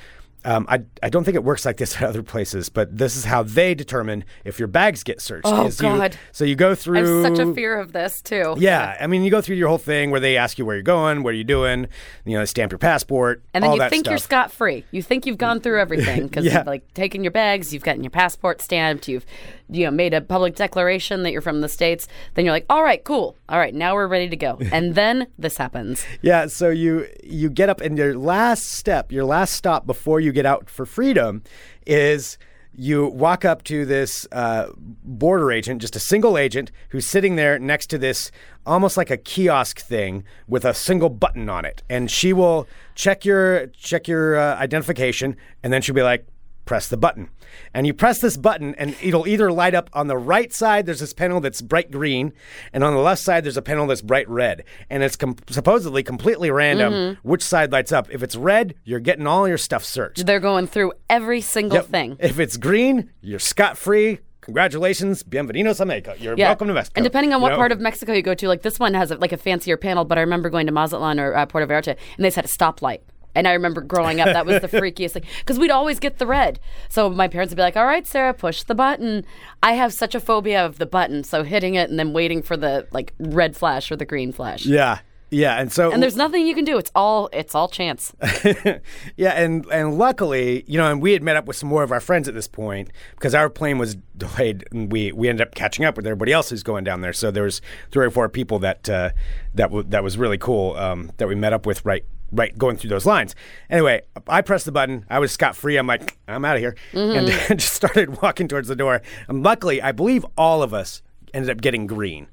[0.46, 3.24] um, I, I don't think it works like this at other places, but this is
[3.24, 5.42] how they determine if your bags get searched.
[5.46, 6.16] Oh, is you- God.
[6.32, 7.22] so you go I through.
[7.24, 8.54] have such a fear of this too.
[8.58, 10.82] Yeah, I mean, you go through your whole thing where they ask you where you're
[10.82, 11.88] going, what are you doing,
[12.24, 14.84] you know, stamp your passport, And then you think you're scot free.
[14.92, 16.58] You think you've gone through everything because Yeah.
[16.58, 19.26] you've like taken your bags, you've gotten your passport stamped, you've
[19.68, 22.06] you know made a public declaration that you're from the states.
[22.34, 24.58] Then you're like, all right, cool, all right, now we're ready to go.
[24.76, 26.04] And then this happens.
[26.22, 30.32] Yeah, so you you get up and your last step, your last stop before you
[30.36, 31.42] get out for freedom
[31.86, 32.36] is
[32.78, 37.58] you walk up to this uh, border agent, just a single agent, who's sitting there
[37.58, 38.30] next to this
[38.66, 43.24] almost like a kiosk thing with a single button on it, and she will check
[43.24, 46.26] your check your uh, identification, and then she'll be like,
[46.66, 47.30] press the button.
[47.72, 51.00] And you press this button, and it'll either light up on the right side, there's
[51.00, 52.34] this panel that's bright green,
[52.74, 54.64] and on the left side, there's a panel that's bright red.
[54.90, 58.08] And it's com- supposedly completely random which side lights up.
[58.10, 60.26] If it's red, you're getting all your stuff searched.
[60.26, 61.86] They're going through every single Yep.
[61.86, 62.16] thing.
[62.20, 64.18] If it's green, you're scot free.
[64.42, 66.14] Congratulations, bienvenidos a Mexico.
[66.20, 66.48] You're Yeah.
[66.50, 66.98] welcome to Mexico.
[66.98, 67.56] And depending on You what know?
[67.56, 70.04] part of Mexico you go to, like this one has a, like a fancier panel,
[70.04, 73.00] but I remember going to Mazatlan or uh, Puerto Vallarta, and they had a stoplight.
[73.36, 76.26] And I remember growing up, that was the freakiest thing because we'd always get the
[76.26, 76.58] red.
[76.88, 79.24] So my parents would be like, "All right, Sarah, push the button."
[79.62, 82.56] I have such a phobia of the button, so hitting it and then waiting for
[82.56, 84.64] the like red flash or the green flash.
[84.64, 86.78] yeah, yeah, and so And there's nothing you can do.
[86.78, 88.14] It's all it's all chance.
[89.16, 91.90] yeah, and and luckily, you know, and we had met up with some more of
[91.90, 95.54] our friends at this point because our plane was delayed, and we we ended up
[95.54, 97.12] catching up with everybody else who's going down there.
[97.12, 99.10] So there was three or four people that uh,
[99.54, 102.76] that w- that was really cool um, that we met up with right right going
[102.76, 103.34] through those lines.
[103.70, 105.04] Anyway, I pressed the button.
[105.08, 105.76] I was scot free.
[105.76, 107.26] I'm like, I'm out of here, and
[107.58, 109.02] just started walking towards the door.
[109.28, 112.28] And luckily, I believe all of us ended up getting green.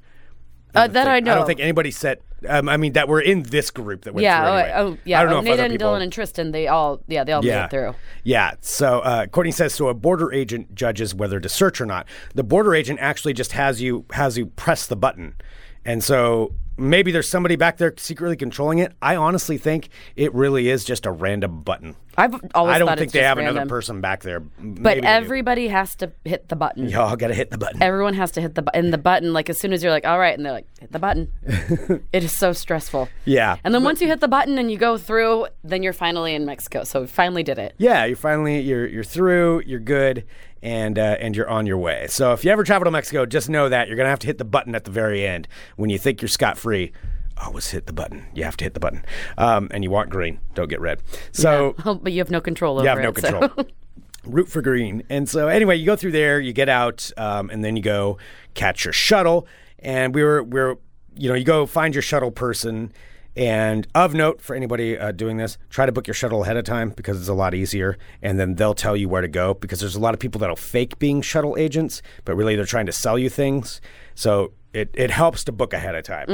[0.74, 1.32] Uh, that I know.
[1.32, 2.20] I don't think anybody said.
[2.48, 4.40] Um, I mean, that we're in this group that went yeah.
[4.40, 4.50] through.
[4.50, 4.96] Oh, anyway.
[4.96, 5.20] oh, yeah.
[5.20, 5.88] I don't know oh, if and people.
[5.88, 7.94] Dylan and Tristan, they all yeah, they all made it through.
[8.24, 8.54] Yeah.
[8.60, 9.88] So uh, Courtney says so.
[9.88, 12.06] A border agent judges whether to search or not.
[12.34, 15.36] The border agent actually just has you has you press the button,
[15.84, 18.92] and so maybe there's somebody back there secretly controlling it.
[19.00, 21.96] I honestly think it really is just a random button.
[22.16, 23.56] I've always I don't think they have random.
[23.56, 24.40] another person back there.
[24.40, 26.88] But everybody has to hit the button.
[26.88, 27.82] y'all got to hit the button.
[27.82, 28.84] Everyone has to hit the button.
[28.84, 30.92] And the button, like as soon as you're like, all right, and they're like, hit
[30.92, 31.32] the button.
[32.12, 33.08] it is so stressful.
[33.24, 33.56] Yeah.
[33.64, 36.44] And then once you hit the button and you go through, then you're finally in
[36.44, 36.84] Mexico.
[36.84, 37.74] So we finally did it.
[37.78, 40.24] yeah, you finally you're you're through, you're good,
[40.64, 42.06] and uh, and you're on your way.
[42.08, 44.38] So if you ever travel to Mexico, just know that you're gonna have to hit
[44.38, 45.46] the button at the very end
[45.76, 46.90] when you think you're scot free.
[47.36, 48.26] Always hit the button.
[48.34, 49.04] You have to hit the button,
[49.38, 50.40] um, and you want green.
[50.54, 51.02] Don't get red.
[51.32, 53.18] So Oh, but you have no control over you have no it.
[53.18, 53.66] so- control.
[54.24, 55.02] Root for green.
[55.10, 58.16] And so anyway, you go through there, you get out, um, and then you go
[58.54, 59.46] catch your shuttle.
[59.80, 60.78] And we were we are
[61.14, 62.90] you know you go find your shuttle person.
[63.36, 66.64] And of note for anybody uh, doing this, try to book your shuttle ahead of
[66.64, 67.98] time because it's a lot easier.
[68.22, 70.54] And then they'll tell you where to go because there's a lot of people that'll
[70.56, 73.80] fake being shuttle agents, but really they're trying to sell you things.
[74.14, 76.26] So it, it helps to book ahead of time.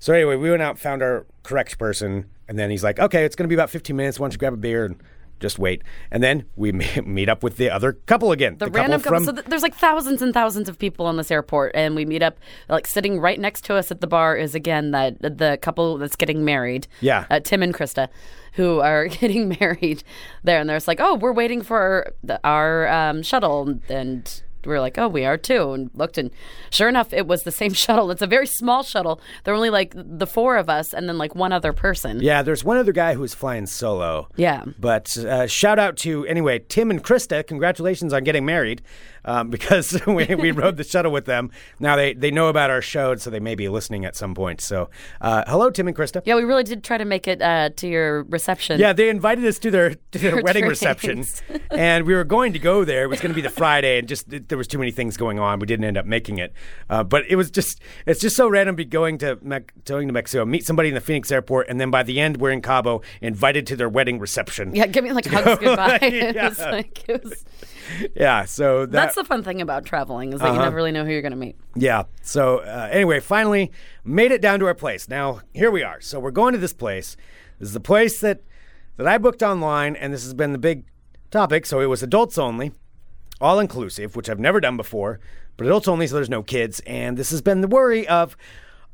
[0.00, 3.36] So anyway, we went out, found our correct person, and then he's like, "Okay, it's
[3.36, 4.18] going to be about 15 minutes.
[4.18, 4.96] Why don't you grab a beer and
[5.40, 6.72] just wait?" And then we
[7.04, 8.58] meet up with the other couple again.
[8.58, 9.18] The, couple random couple.
[9.18, 12.04] from So th- there's like thousands and thousands of people on this airport, and we
[12.04, 12.38] meet up.
[12.68, 16.16] Like sitting right next to us at the bar is again that the couple that's
[16.16, 16.86] getting married.
[17.00, 17.26] Yeah.
[17.30, 18.08] uh, Tim and Krista,
[18.54, 20.02] who are getting married
[20.42, 24.74] there, and they're just like, "Oh, we're waiting for the, our um, shuttle," and we
[24.74, 26.30] were like, "Oh, we are too," and looked, and
[26.70, 28.10] sure enough, it was the same shuttle.
[28.10, 29.20] It's a very small shuttle.
[29.44, 32.20] There were only like the four of us, and then like one other person.
[32.20, 34.28] Yeah, there's one other guy who's flying solo.
[34.36, 34.64] Yeah.
[34.78, 37.46] But uh, shout out to, anyway, Tim and Krista.
[37.46, 38.82] Congratulations on getting married
[39.24, 41.50] um, because we, we rode the shuttle with them.
[41.80, 44.60] Now they, they know about our show, so they may be listening at some point.
[44.60, 46.22] So uh, hello, Tim and Krista.
[46.24, 48.80] Yeah, we really did try to make it uh, to your reception.
[48.80, 50.80] Yeah, they invited us to their, to their wedding drinks.
[50.82, 51.24] reception,
[51.70, 53.04] and we were going to go there.
[53.04, 55.16] It was going to be the Friday, and just it, there was too many things
[55.16, 55.58] going on.
[55.58, 56.52] We didn't end up making it,
[56.90, 58.76] uh, but it was just it's just so random.
[58.76, 61.90] Be going to Me- going to Mexico, meet somebody in the Phoenix airport, and then
[61.90, 64.74] by the end we're in Cabo, invited to their wedding reception.
[64.74, 65.98] Yeah, give me like hugs goodbye.
[66.02, 66.54] it Yeah.
[66.70, 67.44] like it was.
[68.14, 70.54] Yeah, so that, That's the fun thing about traveling is that Uh-huh.
[70.58, 71.56] you never really know who you're going to meet.
[71.74, 72.04] Yeah.
[72.22, 73.70] So uh, anyway, finally
[74.04, 75.08] made it down to our place.
[75.08, 76.00] Now here we are.
[76.00, 77.16] So we're going to this place.
[77.58, 78.40] This is the place that
[78.96, 80.84] that I booked online, and this has been the big
[81.30, 81.66] topic.
[81.66, 82.72] So it was adults only,
[83.40, 85.20] all inclusive, which I've never done before,
[85.56, 86.80] but adults only, so there's no kids.
[86.86, 88.36] And this has been the worry of.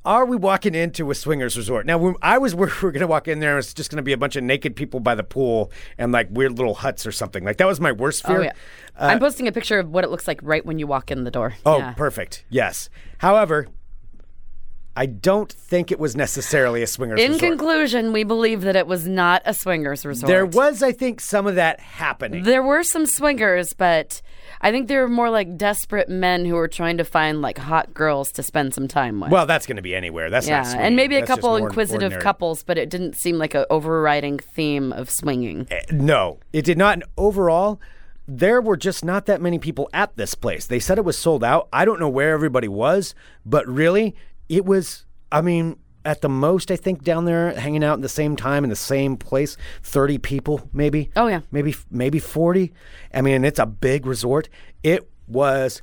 [0.04, 1.86] Are we walking into a swingers resort?
[1.86, 3.96] Now, when I was worried we were going to walk in there, it's just going
[3.96, 7.06] to be a bunch of naked people by the pool and like weird little huts
[7.06, 7.44] or something.
[7.44, 8.38] Like that was my worst oh, fear.
[8.38, 8.52] Oh yeah,
[8.98, 11.24] uh, I'm posting a picture of what it looks like right when you walk in
[11.24, 11.54] the door.
[11.64, 11.92] Oh, yeah.
[11.94, 12.44] perfect.
[12.50, 12.90] Yes.
[13.18, 13.68] However,
[14.96, 17.26] I don't think it was necessarily a swingers resort.
[17.26, 17.50] In resort.
[17.58, 20.28] conclusion, we believe that it was not a swingers resort.
[20.28, 22.44] there was, I think, some of that happening.
[22.44, 24.22] There were some swingers, but
[24.60, 28.30] I think they're more like desperate men who are trying to find like hot girls
[28.32, 29.30] to spend some time with.
[29.30, 30.30] well, that's going to be anywhere.
[30.30, 32.22] That's yeah, and maybe a That's just couple inquisitive ordinary.
[32.22, 35.66] couples, but it didn't seem like an overriding theme of swinging.
[35.70, 36.94] Eh, No, it did not.
[36.94, 37.80] And Overall,
[38.26, 40.66] there were just not that many people at this place.
[40.66, 41.68] They said it was sold out.
[41.72, 44.14] I don't know where everybody was, but really,
[44.48, 45.04] it was.
[45.32, 48.64] I mean, at the most, I think, down there hanging out in the same time
[48.64, 49.56] in the same place.
[49.82, 51.10] Thirty people, maybe.
[51.16, 51.40] Oh, yeah.
[51.50, 52.72] maybe maybe forty.
[53.12, 54.48] I mean, it's a big resort.
[54.82, 55.80] It was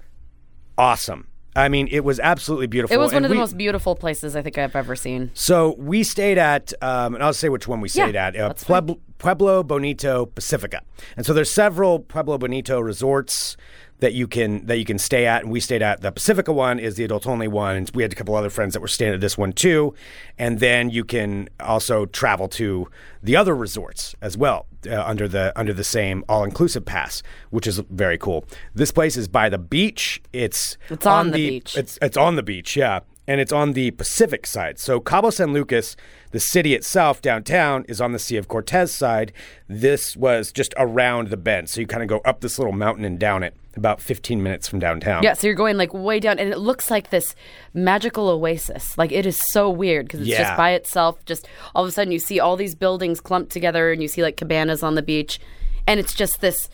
[0.77, 1.27] awesome.
[1.53, 2.95] I mean, it was absolutely beautiful.
[2.95, 5.31] It was one And of the we- most beautiful places I think I've ever seen.
[5.33, 8.53] So we stayed at, um, and I'll say which one we stayed Yeah, at, uh.
[8.53, 10.81] Pueblo, Pueblo Bonito Pacifica.
[11.17, 13.57] And so there's several Pueblo Bonito resorts
[14.01, 16.79] that you can that you can stay at, and we stayed at the Pacifica one
[16.79, 19.13] is the adult only one, and we had a couple other friends that were staying
[19.13, 19.93] at this one too.
[20.37, 22.89] And then you can also travel to
[23.23, 27.67] the other resorts as well uh, under the under the same all inclusive pass, which
[27.67, 28.43] is very cool.
[28.73, 30.21] This place is by the beach.
[30.33, 31.77] It's It's on the beach.
[31.77, 33.01] It's it's on the beach, yeah.
[33.31, 34.77] And it's on the Pacific side.
[34.77, 35.95] So Cabo San Lucas,
[36.31, 39.31] the city itself downtown, is on the Sea of Cortez side.
[39.69, 41.69] This was just around the bend.
[41.69, 44.67] So you kind of go up this little mountain and down it about 15 minutes
[44.67, 45.23] from downtown.
[45.23, 47.33] Yeah, so you're going like way down, and it looks like this
[47.73, 48.97] magical oasis.
[48.97, 50.39] Like it is so weird because it's Yeah.
[50.43, 51.23] just by itself.
[51.23, 54.21] Just all of a sudden, you see all these buildings clumped together, and you see
[54.23, 55.39] like cabanas on the beach,
[55.87, 56.67] and it's just this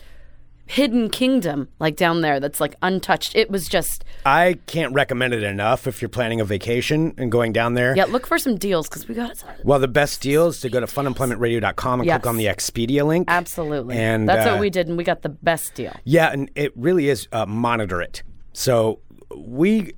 [0.68, 3.34] hidden kingdom like down there that's like untouched.
[3.34, 7.52] It was just I can't recommend it enough if you're planning a vacation and going
[7.52, 7.96] down there.
[7.96, 8.04] yeah.
[8.04, 9.44] Look for some deals because we got it.
[9.64, 12.20] Well, the best deal is to go to funemploymentradio.com and Yes.
[12.20, 13.24] click on the Expedia link.
[13.28, 15.94] Absolutely, And that's uh, what we did, and we got the best deal.
[16.04, 18.22] Yeah, and it really is uh, monitor it.
[18.52, 19.00] So
[19.36, 19.92] we,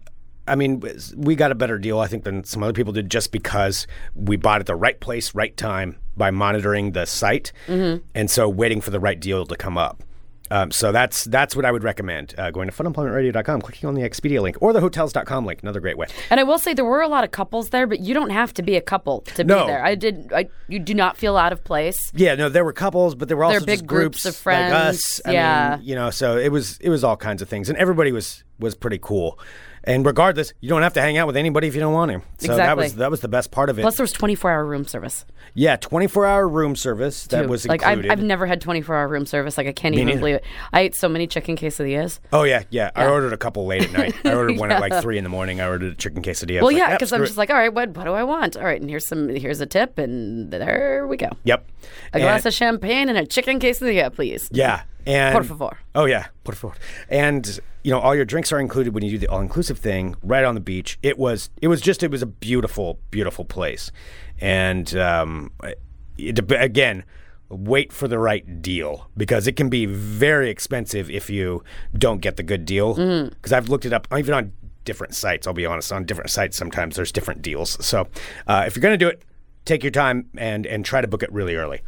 [0.46, 0.82] I mean,
[1.16, 4.36] we got a better deal, I think, than some other people did just because we
[4.36, 8.04] bought at the right place, right time by monitoring the site, Mm-hmm.
[8.14, 10.02] and so waiting for the right deal to come up.
[10.50, 12.34] Um, so that's that's what I would recommend.
[12.36, 15.62] Uh, going to funemploymentradio.com, clicking on the Expedia link or the hotels.com link.
[15.62, 16.06] Another great way.
[16.30, 18.52] And I will say there were a lot of couples there, but you don't have
[18.54, 19.64] to be a couple to No.
[19.66, 19.84] be there.
[19.84, 20.32] I did.
[20.32, 22.10] I, you do not feel out of place.
[22.14, 24.36] Yeah, no, there were couples, but there were also They're big just groups, groups of
[24.42, 24.72] friends.
[24.72, 25.20] like us.
[25.24, 25.76] I Yeah.
[25.78, 28.42] mean, you know, so it was it was all kinds of things, and everybody was
[28.58, 29.38] was pretty cool.
[29.84, 32.46] And regardless, you don't have to hang out with anybody if you don't want to.
[32.46, 33.82] So that was that was the best part of it.
[33.82, 35.24] Plus, there was 24 hour room service.
[35.54, 37.48] yeah, twenty four hour room service that too.
[37.48, 38.04] was like I've.
[38.10, 39.56] I've never had 24 hour room service.
[39.56, 40.18] Like I can't even neither.
[40.18, 40.44] believe it.
[40.72, 42.18] I ate so many chicken quesadillas.
[42.32, 44.14] oh yeah, yeah, I ordered a couple late at night.
[44.24, 45.60] I ordered one at like three in the morning.
[45.60, 46.56] I ordered a chicken quesadilla.
[46.60, 48.56] Well, like, yeah, "Yep, because I'm just like, all right, what what do I want?
[48.56, 51.30] All right, and here's some here's a tip, and there we go.
[51.44, 51.66] yep,
[52.12, 54.48] A glass of champagne and a chicken quesadilla, please.
[54.52, 54.82] Yeah.
[55.06, 55.78] And Por favor.
[55.94, 56.74] Oh yeah, por favor.
[57.08, 60.44] And you know, all your drinks are included when you do the all-inclusive thing right
[60.44, 60.98] on the beach.
[61.02, 63.90] It was it was just it was a beautiful beautiful place.
[64.40, 65.52] And um
[66.18, 67.04] it, again,
[67.48, 71.64] wait for the right deal because it can be very expensive if you
[71.96, 72.96] don't get the good deal.
[72.96, 73.30] Mm.
[73.30, 74.52] Because I've looked it up even on
[74.84, 75.46] different sites.
[75.46, 77.84] I'll be honest, on different sites sometimes there's different deals.
[77.84, 78.06] So
[78.46, 79.22] uh, if you're going to do it,
[79.64, 81.80] take your time and and try to book it really early.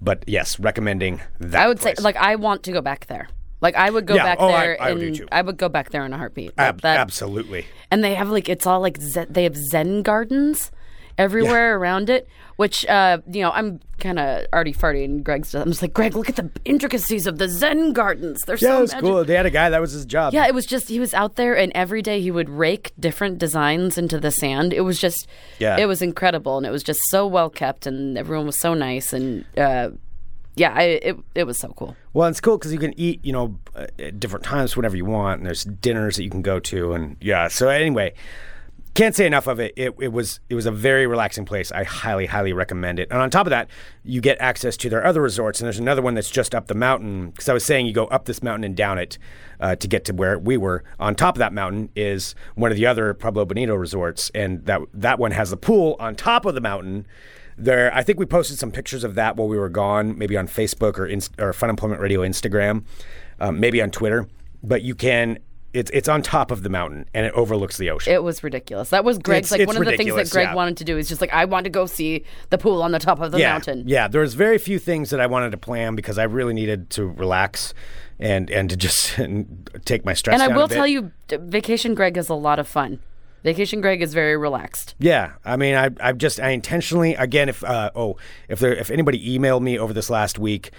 [0.00, 1.62] But yes, recommending that.
[1.62, 1.98] I would place.
[1.98, 3.28] say, like, I want to go back there.
[3.60, 5.28] Like, I would go Yeah, back oh, I- there, I would and do too.
[5.32, 6.52] I would go back there in a heartbeat.
[6.58, 7.64] Ab- That- absolutely.
[7.90, 10.70] and they have like it's all like zen, they have Zen gardens
[11.18, 12.28] everywhere around it.
[12.56, 15.54] Which uh, you know, I'm kind of arty farty, and Greg's.
[15.54, 18.40] I'm just like, Greg, look at the intricacies of the Zen gardens.
[18.46, 19.24] They're Yeah, so it was magic- cool.
[19.24, 20.32] They had a guy that was his job.
[20.32, 23.36] Yeah, it was just he was out there, and every day he would rake different
[23.38, 24.72] designs into the sand.
[24.72, 25.26] It was just,
[25.58, 25.76] Yeah.
[25.78, 29.12] it was incredible, and it was just so well kept, and everyone was so nice,
[29.12, 29.90] and uh,
[30.56, 31.96] yeah, I, it it was so cool.
[32.14, 35.04] Well, it's cool because you can eat, you know, uh, at different times whenever you
[35.04, 37.48] want, and there's dinners that you can go to, and yeah.
[37.48, 38.14] So anyway,
[38.96, 39.74] can't say enough of it.
[39.76, 41.70] It, it was it was a very relaxing place.
[41.70, 43.08] I highly highly recommend it.
[43.10, 43.68] And on top of that,
[44.02, 46.74] you get access to their other resorts, and there's another one that's just up the
[46.74, 47.30] mountain.
[47.30, 49.18] Because I was saying you go up this mountain and down it
[49.60, 50.82] uh, to get to where we were.
[50.98, 54.80] On top of that mountain is one of the other Pueblo Bonito resorts, and that
[54.94, 57.06] that one has a pool on top of the mountain.
[57.58, 60.46] There, I think we posted some pictures of that while we were gone, maybe on
[60.46, 62.84] Facebook or Inst- or Funemployment Radio Instagram,
[63.40, 64.28] um, maybe on Twitter.
[64.62, 65.38] But you can.
[65.72, 68.10] It's it's on top of the mountain and it overlooks the ocean.
[68.14, 68.88] It was ridiculous.
[68.90, 70.54] That was Greg's It's- like it's one of the things that Greg yeah.
[70.54, 70.96] wanted to do.
[70.96, 73.38] Is just like I want to go see the pool on the top of the
[73.38, 73.84] yeah, mountain.
[73.86, 74.08] yeah.
[74.08, 77.06] There was very few things that I wanted to plan because I really needed to
[77.06, 77.74] relax
[78.18, 79.18] and and to just
[79.84, 80.40] take my stress.
[80.40, 83.00] And I will tell you, Vacation Greg is a lot of fun.
[83.46, 84.96] Vacation Greg is very relaxed.
[84.98, 88.16] Yeah, I mean, I I've just I intentionally again if uh, oh
[88.48, 90.72] if there if anybody emailed me over this last week,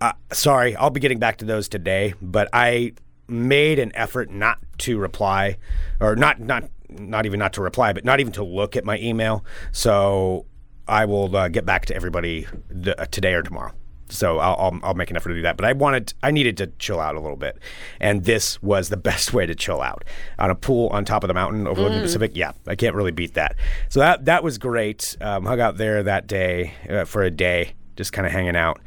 [0.00, 2.14] uh, sorry, I'll be getting back to those today.
[2.22, 2.92] But I
[3.26, 5.56] made an effort not to reply,
[5.98, 9.00] or not not not even not to reply, but not even to look at my
[9.00, 9.44] email.
[9.72, 10.46] So
[10.86, 13.72] I will uh, get back to everybody th- uh, today or tomorrow.
[14.12, 15.56] So I'll, I'll I'll make an effort to do that.
[15.56, 17.58] But I wanted I needed to chill out a little bit,
[18.00, 20.04] and this was the best way to chill out
[20.38, 22.32] on a pool on top of the mountain overlooking the Pacific.
[22.34, 23.56] Yeah, I can't really beat that.
[23.88, 25.16] So that that was great.
[25.20, 28.80] Um, hung out there that day uh, for a day, just kind of hanging out,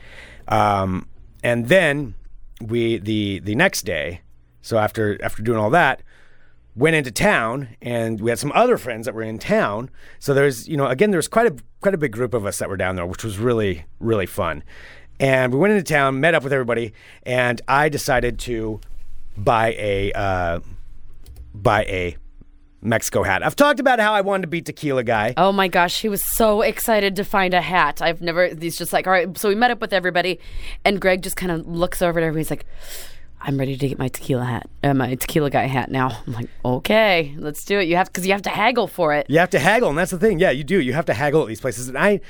[0.48, 1.08] um,
[1.44, 2.16] and then
[2.62, 4.22] we the the next day.
[4.62, 6.02] So after after doing all that,
[6.76, 9.90] went into town and we had some other friends that were in town.
[10.20, 12.60] So there's, you know, again, there was quite a quite a big group of us
[12.60, 14.64] that were down there, which was really really fun.
[15.20, 18.82] And we went into town, met up with everybody, and I decided to
[19.38, 20.60] buy a uh,
[21.54, 22.18] buy a
[22.82, 23.44] Mexico hat.
[23.44, 25.34] I've talked about how I wanted to be tequila guy.
[25.38, 28.02] Oh my gosh, he was so excited to find a hat.
[28.02, 29.38] I've never, he's just like, all right.
[29.38, 30.40] So we met up with everybody,
[30.84, 32.42] and Greg just kind of looks over at everybody.
[32.42, 32.66] He's like,
[33.42, 36.22] I'm ready to get my tequila hat, uh, my tequila guy hat now.
[36.26, 37.88] I'm like, okay, let's do it.
[37.88, 39.28] You have, because you have to haggle for it.
[39.30, 40.40] You have to haggle, and that's the thing.
[40.40, 40.80] Yeah, you do.
[40.80, 41.88] You have to haggle at these places.
[41.88, 42.22] And I,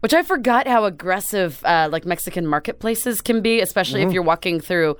[0.00, 4.60] Which I forgot how aggressive uh, like Mexican marketplaces can be, especially if you're walking
[4.60, 4.96] through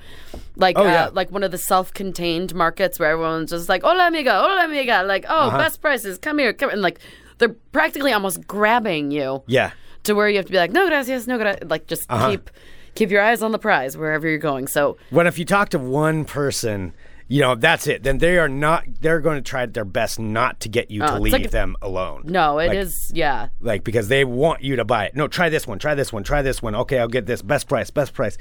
[0.57, 0.87] like Mm-hmm.
[0.87, 1.09] Oh, uh, yeah.
[1.13, 5.25] like one of the self-contained markets where everyone's just like, "Hola amiga, hola amiga," like,
[5.29, 5.59] "Oh, Uh-huh.
[5.59, 6.99] best prices, come here, come," and like
[7.39, 9.71] they're practically almost grabbing you yeah,
[10.03, 12.31] to where you have to be like, "No gracias, no gracias," like just Uh-huh.
[12.31, 12.51] keep
[12.97, 14.67] keep your eyes on the prize wherever you're going.
[14.67, 16.93] So when if you talk to one person,
[17.29, 18.03] you know that's it.
[18.03, 18.85] Then they are not.
[19.01, 21.77] They're going to try their best not to get you Oh, to leave like them
[21.83, 22.23] alone.
[22.25, 23.49] no, it Like- is yeah.
[23.61, 25.15] like because they want you to buy it.
[25.15, 26.75] No, try this one, try this one, try this one.
[26.75, 28.39] Okay, I'll get this best price, best price,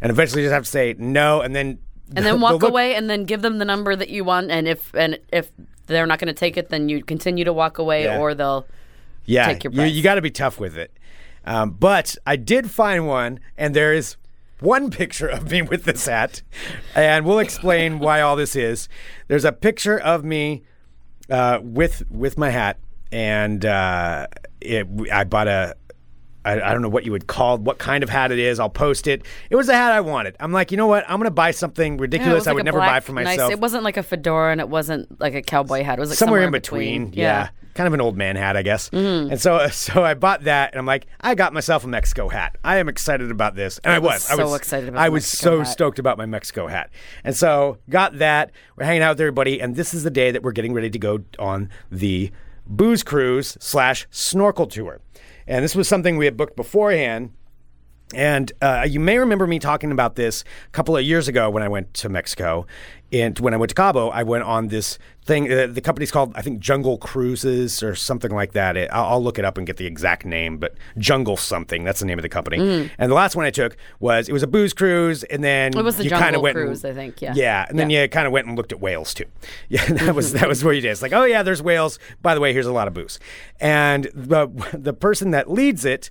[0.00, 1.78] and eventually you just have to say no, and then
[2.16, 4.66] and then walk look- away and then give them the number that you want and
[4.68, 5.50] if and if
[5.86, 8.18] they're not going to take it then you continue to walk away Yeah.
[8.18, 8.66] or they'll
[9.24, 10.92] Yeah, take your you, you got to be tough with it.
[11.44, 14.16] Um, but I did find one, and there is
[14.60, 16.42] one picture of me with this hat,
[16.94, 18.88] and we'll explain why all this is.
[19.28, 20.62] There's a picture of me
[21.30, 22.78] uh, with with my hat,
[23.12, 24.26] and uh,
[24.60, 25.76] it, I bought a.
[26.44, 28.58] I, I don't know what you would call what kind of hat it is.
[28.60, 29.24] I'll post it.
[29.50, 30.36] It was the hat I wanted.
[30.40, 31.04] I'm like, you know what?
[31.08, 33.26] I'm gonna buy something Yeah, ridiculous was I would a never buy black, for nice-
[33.26, 33.52] myself.
[33.52, 35.98] it wasn't like a fedora and it wasn't like a cowboy hat.
[35.98, 37.12] It was like somewhere, somewhere, in between.
[37.12, 37.22] Yeah.
[37.22, 37.48] Yeah.
[37.74, 38.90] Kind of an old man hat, I guess.
[38.90, 39.32] Mm-hmm.
[39.32, 42.56] And so so I bought that and I'm like, I got myself a Mexico hat.
[42.64, 43.78] I am excited about this.
[43.84, 44.30] And I, was was.
[44.30, 45.68] I was excited about I was so hat.
[45.68, 46.90] stoked about my Mexico hat.
[47.24, 48.52] And so got that.
[48.76, 50.98] We're hanging out with everybody, and this is the day that we're getting ready to
[50.98, 52.30] go on the
[52.66, 55.00] booze cruise slash snorkel tour.
[55.48, 57.32] And this was something we had booked beforehand.
[58.14, 61.62] And uh, you may remember me talking about this a couple of years ago when
[61.62, 62.66] I went to Mexico.
[63.10, 65.50] And when I went to Cabo, I went on this thing.
[65.50, 68.76] Uh, the company's called, I think, Jungle Cruises or something like that.
[68.76, 71.84] It, I'll, I'll look it up and get the exact name, but Jungle something.
[71.84, 72.90] That's the name of the company.
[72.98, 75.78] And the last one I took was it was a booze cruise, and then Mm.
[75.80, 77.32] It was the you Jungle went Cruise, and, I think, yeah.
[77.34, 79.24] Yeah, and then you kind of went and looked at whales too.
[79.70, 80.90] Yeah, that was that was where you did.
[80.90, 81.98] It's like, oh yeah, there's whales.
[82.20, 83.18] By the way, here's a lot of booze.
[83.58, 86.10] And the the person that leads it,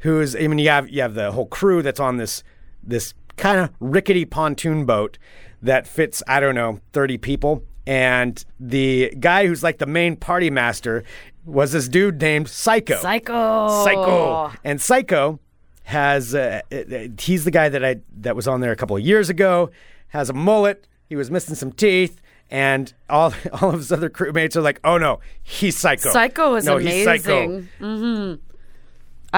[0.00, 2.42] who's I mean, you have you have the whole crew that's on this
[2.82, 5.18] this kind of rickety pontoon boat
[5.62, 10.50] that fits I don't know thirty people, and the guy who's like the main party
[10.50, 11.04] master
[11.44, 12.96] was this dude named Psycho.
[13.00, 13.84] Psycho.
[13.84, 14.52] Psycho.
[14.64, 15.40] And Psycho
[15.84, 19.02] has uh, uh, he's the guy that I that was on there a couple of
[19.02, 19.70] years ago.
[20.08, 20.86] Has a mullet.
[21.08, 22.20] He was missing some teeth.
[22.50, 26.10] And all all of his other crewmates are like, "Oh no, he's psycho.
[26.10, 27.44] Psycho is no, He's psycho.
[27.80, 28.40] amazing.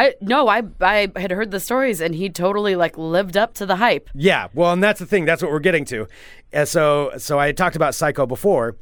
[0.00, 3.66] I no, I I had heard the stories and he totally like lived up to
[3.66, 4.08] the hype.
[4.14, 5.26] Yeah, well, and that's the thing.
[5.26, 6.06] That's what we're getting to.
[6.54, 8.76] And so, so I talked about Psycho before.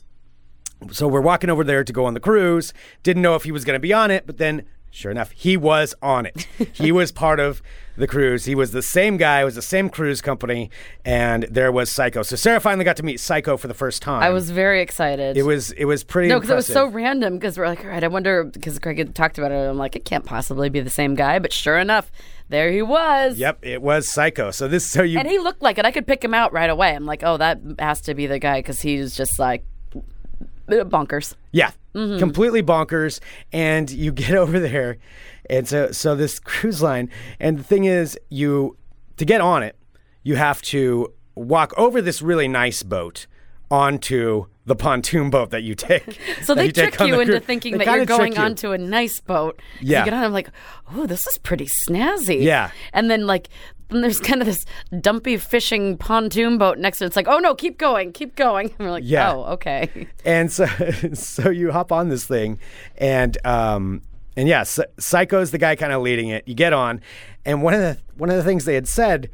[0.92, 2.72] So we're walking over there to go on the cruise.
[3.02, 5.57] Didn't know if he was going to be on it, but then, sure enough, he
[5.57, 6.46] was on it.
[6.72, 7.62] he was part of
[7.98, 8.44] the cruise.
[8.44, 9.42] He was the same guy.
[9.42, 10.70] It was the same cruise company,
[11.05, 12.22] and there was Psycho.
[12.22, 14.22] So Sarah finally got to meet Psycho for the first time.
[14.22, 15.37] I was very excited.
[15.37, 15.72] It was.
[15.72, 16.29] It was pretty.
[16.29, 17.35] no, because it was so random.
[17.35, 19.57] Because we're like, all right, I wonder because Craig had talked about it.
[19.57, 21.38] I'm like, it can't possibly be the same guy.
[21.38, 22.11] But sure enough,
[22.48, 23.38] there he was.
[23.38, 24.51] Yep, it was Psycho.
[24.51, 24.88] So this.
[24.88, 25.18] So you.
[25.18, 25.85] And he looked like it.
[25.85, 26.94] I could pick him out right away.
[26.94, 29.64] I'm like, oh, that has to be the guy because he's just like
[30.68, 31.35] bonkers.
[31.53, 32.18] Yeah, Mm-hmm.
[32.18, 33.20] completely bonkers.
[33.53, 34.98] And you get over there,
[35.48, 38.77] and so so this cruise line, and the thing is, you
[39.16, 39.77] to get on it,
[40.22, 43.27] you have to walk over this really nice boat
[43.70, 46.18] onto the pontoon boat that you take.
[46.42, 47.44] So they you trick you the into cruise.
[47.44, 48.40] thinking They that you're going you.
[48.40, 49.61] onto a nice boat.
[49.81, 50.01] Yeah.
[50.01, 50.51] You get on, I'm like,
[50.94, 52.42] oh, this is pretty snazzy.
[52.42, 52.70] Yeah.
[52.92, 53.48] And then like,
[53.88, 54.64] then there's kind of this
[55.01, 57.09] dumpy fishing pontoon boat next to it.
[57.09, 58.68] It's like, oh no, keep going, keep going.
[58.79, 59.33] And we're like, Yeah.
[59.33, 60.09] oh, okay.
[60.24, 60.66] and so
[61.14, 62.59] so you hop on this thing
[62.96, 64.03] and um
[64.37, 67.01] and yeah Psy- psycho's the guy kind of leading it you get on
[67.44, 69.31] and one of the one of the things they had said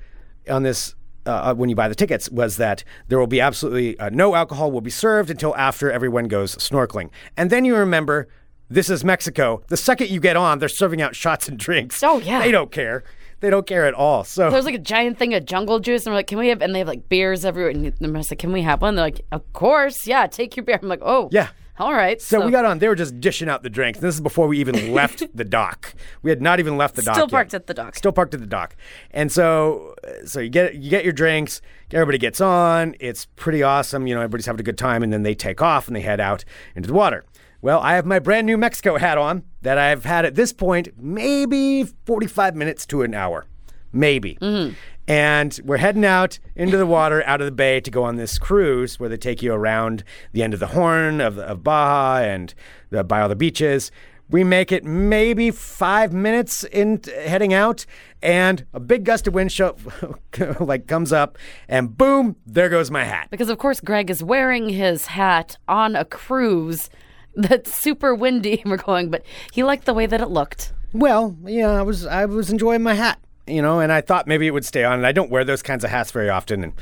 [0.49, 0.95] on this
[1.27, 4.71] uh, when you buy the tickets was that there will be absolutely uh, no alcohol
[4.71, 8.29] will be served until after everyone goes snorkeling and then you remember
[8.71, 12.19] this is mexico the second you get on they're serving out shots and drinks Oh,
[12.19, 12.41] yeah.
[12.41, 13.05] they don't care
[13.45, 16.13] they don't care at all so There's like a giant thing of jungle juice, and
[16.13, 16.63] we're like, can we have?
[16.63, 17.71] And they have like beers everywhere.
[17.71, 18.95] And I'm just like, can we have one?
[18.95, 20.79] They're like, of course, yeah, take your beer.
[20.83, 21.49] I'm like, oh, Yeah.
[21.77, 22.23] All right.
[22.23, 22.79] So, we got on.
[22.79, 23.99] They were just dishing out the drinks.
[23.99, 25.93] This is before we even left the dock.
[26.23, 27.17] We had not even left the dock.
[27.17, 27.33] Still yet.
[27.33, 27.97] parked at the dock.
[27.97, 28.77] Still parked at the dock.
[29.11, 31.61] And so, uh, so you get you get your drinks.
[31.91, 32.95] Everybody gets on.
[33.01, 34.07] It's pretty awesome.
[34.07, 36.21] You know, everybody's having a good time, and then they take off and they head
[36.21, 36.45] out
[36.77, 37.25] into the water.
[37.65, 40.89] Well, I have my brand new Mexico hat on that I've had at this point
[40.99, 43.47] maybe 45 minutes to an hour,
[43.91, 44.37] maybe.
[44.43, 44.75] Mm-hmm.
[45.09, 48.39] And we're heading out into the water, out of the bay to go on this
[48.39, 52.53] cruise where they take you around the end of the Horn of, of Baja and
[52.91, 53.91] the, by all the beaches.
[54.29, 57.87] We make it maybe five minutes in heading out,
[58.23, 59.75] and a big gust of wind show,
[60.61, 63.29] like comes up, and boom, there goes my hat.
[63.31, 66.91] Because of course Greg is wearing his hat on a cruise
[67.37, 68.63] that's super windy.
[68.67, 70.73] We're going, but he liked the way that it looked.
[70.93, 74.47] Well, yeah, I was I was enjoying my hat, you know, and I thought maybe
[74.47, 74.95] it would stay on.
[74.95, 76.73] And I don't wear those kinds of hats very often, and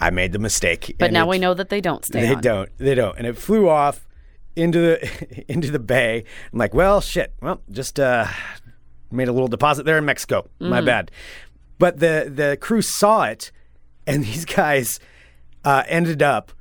[0.00, 0.94] I made the mistake.
[0.98, 2.40] But now it- we know that they don't stay they on.
[2.40, 2.70] don't.
[2.78, 3.18] They don't.
[3.18, 4.06] And it flew off
[4.54, 6.24] into the into the bay.
[6.52, 7.32] I'm like, well, shit.
[7.42, 8.26] Well, just uh,
[9.10, 10.48] made a little deposit there in Mexico.
[10.60, 10.68] Mm.
[10.68, 11.10] My bad.
[11.80, 13.50] But the the crew saw it,
[14.06, 15.00] and these guys
[15.64, 16.52] uh, ended up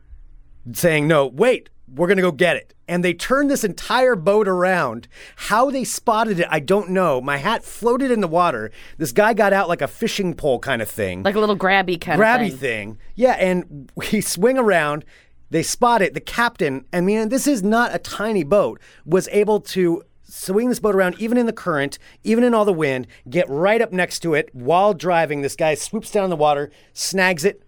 [0.73, 5.07] saying, "No, wait, we're gonna go get it." And they turned this entire boat around.
[5.35, 7.19] How they spotted it, I don't know.
[7.19, 8.71] My hat floated in the water.
[8.97, 11.99] This guy got out like a fishing pole kind of thing Like a little grabby
[11.99, 12.93] kind grabby of thing.
[12.93, 12.97] thing.
[13.15, 15.05] Yeah, and we swing around.
[15.49, 16.13] They spot it.
[16.13, 20.79] The captain, I mean, this is not a tiny boat, was able to swing this
[20.79, 24.19] boat around, even in the current, even in all the wind, get right up next
[24.19, 25.41] to it while driving.
[25.41, 27.63] This guy swoops down in the water, snags it,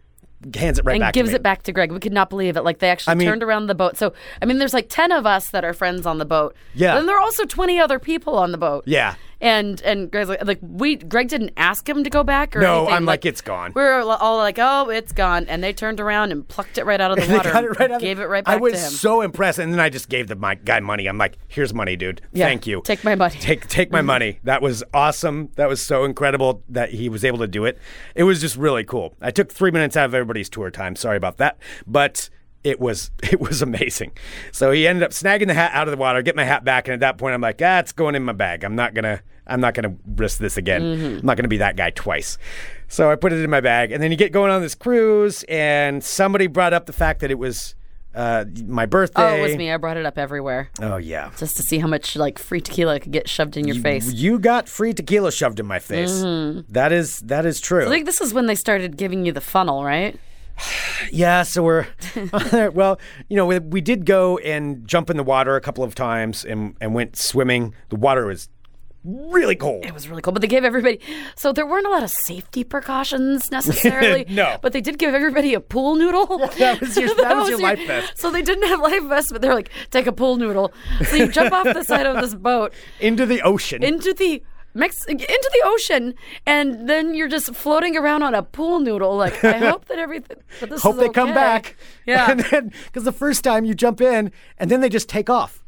[0.56, 1.92] hands it right and back gives it back to Greg.
[1.92, 2.64] We could not believe it.
[2.64, 3.98] Like they actually I mean- turned around the boat.
[3.98, 6.56] So I mean, there's like ten of us that are friends on the boat.
[6.74, 6.98] Yeah.
[6.98, 8.84] and there are also twenty other people on the boat.
[8.86, 9.16] Yeah.
[9.42, 12.80] And and Greg's like, like we Greg didn't ask him to go back or No,
[12.80, 12.96] anything.
[12.96, 16.32] I'm like, "It's gone." We were all like, oh, it's gone, and they turned around
[16.32, 17.52] and plucked it right out of the They water.
[17.52, 20.10] got it right gave it right back I was so impressed, and then I just
[20.10, 21.08] gave the my guy money.
[21.08, 22.22] I'm like, "Here's money, dude.
[22.34, 22.82] Yeah, Thank you.
[22.84, 24.08] take my money." Take take my mm-hmm.
[24.08, 24.40] money.
[24.44, 25.50] That was awesome.
[25.56, 27.78] That was so incredible that he was able to do it.
[28.16, 29.16] It was just really cool.
[29.22, 30.96] I took three minutes out of everybody's tour time.
[30.96, 32.30] Sorry about that, but
[32.64, 34.12] it was it was amazing.
[34.52, 36.88] So he ended up snagging the hat out of the water, get my hat back,
[36.88, 38.64] and at that point, I'm like, ah, it's going in my bag.
[38.64, 40.82] I'm not gonna I'm not gonna risk this again.
[40.82, 41.20] Mm-hmm.
[41.20, 42.38] I'm not gonna be that guy twice.
[42.88, 45.44] So I put it in my bag, and then you get going on this cruise,
[45.48, 47.76] and somebody brought up the fact that it was
[48.16, 49.22] uh, my birthday.
[49.22, 49.72] Oh, it was me.
[49.72, 51.32] I brought it up everywhere Oh yeah.
[51.38, 54.12] just to see how much like free tequila could get shoved in your face.
[54.12, 56.22] You got free tequila shoved in my face.
[56.70, 57.86] That is that is true.
[57.86, 60.20] I think this is when they started giving you the funnel, right?
[61.12, 61.88] Yeah, so we're
[62.74, 63.00] well,
[63.30, 66.44] you know, we, we did go and jump in the water a couple of times
[66.46, 67.74] and and went swimming.
[67.90, 68.50] The water was
[69.06, 69.86] really cold.
[69.86, 71.00] It was really cool, but they gave everybody.
[71.36, 74.26] So there weren't a lot of safety precautions necessarily.
[74.30, 74.58] No.
[74.62, 76.26] but they did give everybody a pool noodle.
[76.58, 78.18] that was your- that was your life vest.
[78.18, 80.74] So they didn't have life vests, but they're like, take a pool noodle.
[81.06, 83.84] So you jump off the side of this boat Into the ocean.
[83.84, 84.44] into the.
[84.80, 85.20] Mex- into
[85.54, 86.16] the ocean,
[86.46, 89.18] and then you're just floating around on a pool noodle.
[89.18, 90.38] Like, I hope that everything.
[90.62, 91.76] That this Hope is they come back.
[92.06, 92.32] Yeah.
[92.32, 95.64] And then because the first time you jump in and then they just take off.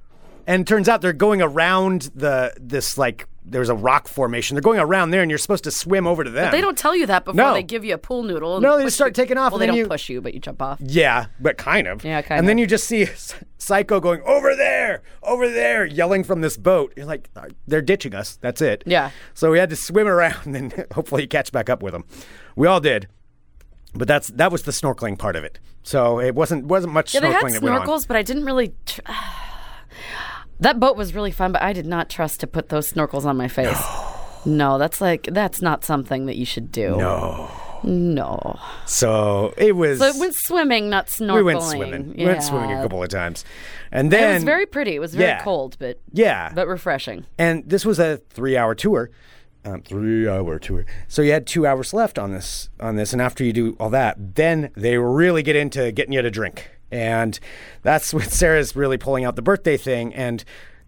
[0.47, 4.56] And it turns out they're going around the this like there's a rock formation.
[4.56, 6.52] They're going around there and you're supposed to swim over to them.
[6.52, 7.54] They don't tell you that before No.
[7.54, 8.60] they give you a pool noodle.
[8.62, 10.34] No, they just start you- taking off, Well, and they don't you- push you, but
[10.34, 10.80] you jump off.
[10.82, 12.04] Yeah, but kind of.
[12.04, 13.08] Yeah, kind And then you just see
[13.58, 16.93] Psycho going over there, over there, yelling from this boat.
[16.97, 18.38] You're like, "Uh, they're ditching us.
[18.41, 18.84] That's it.
[18.88, 19.12] Yeah.
[19.36, 22.06] So we had to swim around and hopefully catch back up with them.
[22.56, 23.08] We all did,
[23.93, 25.60] but that's that was the snorkeling part of it.
[25.84, 27.86] So it wasn't wasn't much Yeah, they had snorkeling went on.
[27.88, 28.74] snorkels, but I didn't really.
[28.88, 29.02] Tr-
[30.62, 33.36] that boat was really fun, but I did not trust to put those snorkels on
[33.38, 33.82] my face.
[34.45, 36.97] No, that's like that's not something that you should do.
[36.97, 37.51] No.
[37.84, 38.59] no.
[38.86, 39.99] So it was.
[39.99, 41.36] So it went swimming, not snorkeling.
[41.36, 42.14] we went swimming.
[42.18, 43.45] We went swimming a couple of times,
[43.91, 44.95] and then It was very pretty.
[44.95, 45.43] It was very Yeah.
[45.43, 46.51] cold, but yeah.
[46.55, 47.26] but refreshing.
[47.38, 49.12] And this was a three-hour tour.
[49.64, 50.86] Um, three-hour tour.
[51.07, 52.70] So you had two hours left on this.
[52.80, 56.22] On this, and after you do all that, then they really get into getting you
[56.24, 57.39] to drink, and
[57.84, 60.44] that's when Sarah's really pulling out the birthday thing, and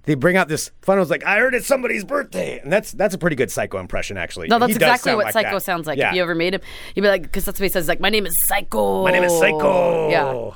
[0.06, 3.18] they bring out this funnel's like, "I heard it's somebody's birthday," and that's that's a
[3.18, 4.48] pretty good Psycho impression, actually.
[4.50, 5.62] No, that's exactly what like Psycho that.
[5.62, 5.98] sounds like.
[5.98, 6.10] Yeah.
[6.10, 6.62] If you ever made him,
[6.96, 7.88] you'd be like, because that's what he says.
[7.88, 9.04] Like, my name is Psycho.
[9.04, 10.10] My name is Psycho.
[10.10, 10.52] Yeah,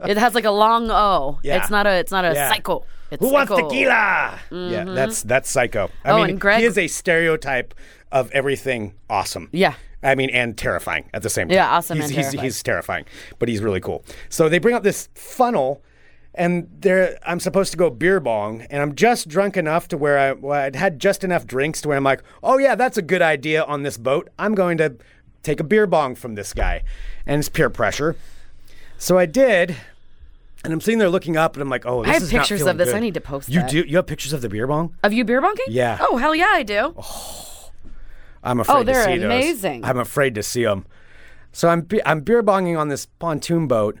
[0.08, 1.38] it has like a long O.
[1.44, 1.58] Yeah.
[1.58, 1.92] It's not a.
[1.94, 2.48] It's not a Yeah.
[2.48, 2.84] Psycho.
[3.10, 3.68] It's Who wants Psycho.
[3.68, 4.40] tequila?
[4.50, 4.72] Mm-hmm.
[4.72, 5.90] Yeah, that's that's Psycho.
[6.04, 7.74] I Oh, mean, and Greg- he is a stereotype
[8.10, 9.48] of everything awesome.
[9.52, 9.74] Yeah.
[10.04, 11.54] I mean, and terrifying at the same time.
[11.56, 12.44] Yeah, awesome He's, and he's, terrifying.
[12.44, 13.04] he's terrifying,
[13.38, 14.04] but he's really cool.
[14.28, 15.82] So they bring out this funnel,
[16.34, 20.18] and there I'm supposed to go beer bong, and I'm just drunk enough to where
[20.18, 23.02] I, well, I'd had just enough drinks to where I'm like, oh yeah, that's a
[23.02, 24.28] good idea on this boat.
[24.38, 24.94] I'm going to
[25.42, 26.82] take a beer bong from this guy,
[27.26, 28.14] and it's peer pressure.
[28.98, 29.76] So I did,
[30.64, 32.78] And I'm sitting there looking up, and I'm like, "Oh, this have is pictures of
[32.78, 32.88] this.
[32.88, 32.96] good.
[32.96, 33.70] I need to post You that.
[33.70, 33.84] do?
[33.86, 34.96] You have pictures of the beer bong?
[35.02, 35.68] Of you beer bonking?
[35.68, 35.98] Yeah.
[36.00, 36.94] Oh hell yeah, I do.
[36.96, 37.50] Oh.
[38.44, 39.24] I'm afraid Oh, to they're see those.
[39.24, 39.84] amazing.
[39.84, 40.86] I'm afraid to see them.
[41.52, 43.98] So I'm I'm beer bonging on this pontoon boat,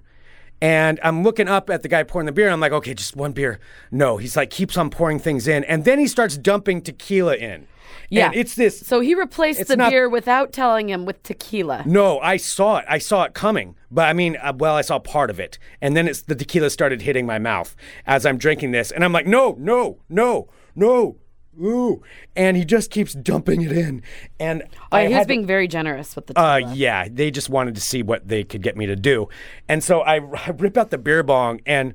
[0.60, 2.46] and I'm looking up at the guy pouring the beer.
[2.46, 3.58] And I'm like, okay, just one beer.
[3.90, 7.66] No, he's like keeps on pouring things in, and then he starts dumping tequila in.
[8.10, 8.26] Yeah.
[8.26, 8.80] and it's this.
[8.80, 11.84] So he replaced the not- beer without telling him with tequila.
[11.86, 12.84] No, I saw it.
[12.88, 13.76] I saw it coming.
[13.90, 15.58] But I mean, uh, well, I saw part of it.
[15.80, 17.74] And then it's the tequila started hitting my mouth
[18.06, 18.90] as I'm drinking this.
[18.90, 21.16] And I'm like, no, no, no, no.
[21.60, 22.02] Ooh.
[22.36, 24.02] And he just keeps dumping it in.
[24.40, 27.48] And Oh, I he was to- being very generous with the uh, yeah, they just
[27.50, 29.28] wanted to see what they could get me to do.
[29.68, 31.94] And so I, I rip out the beer bong and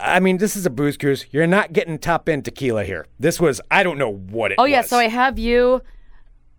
[0.00, 1.26] I mean, this is a booze cruise.
[1.30, 3.06] You're not getting top end tequila here.
[3.18, 4.88] This was, I don't know what it oh yeah, was.
[4.88, 5.82] so I have you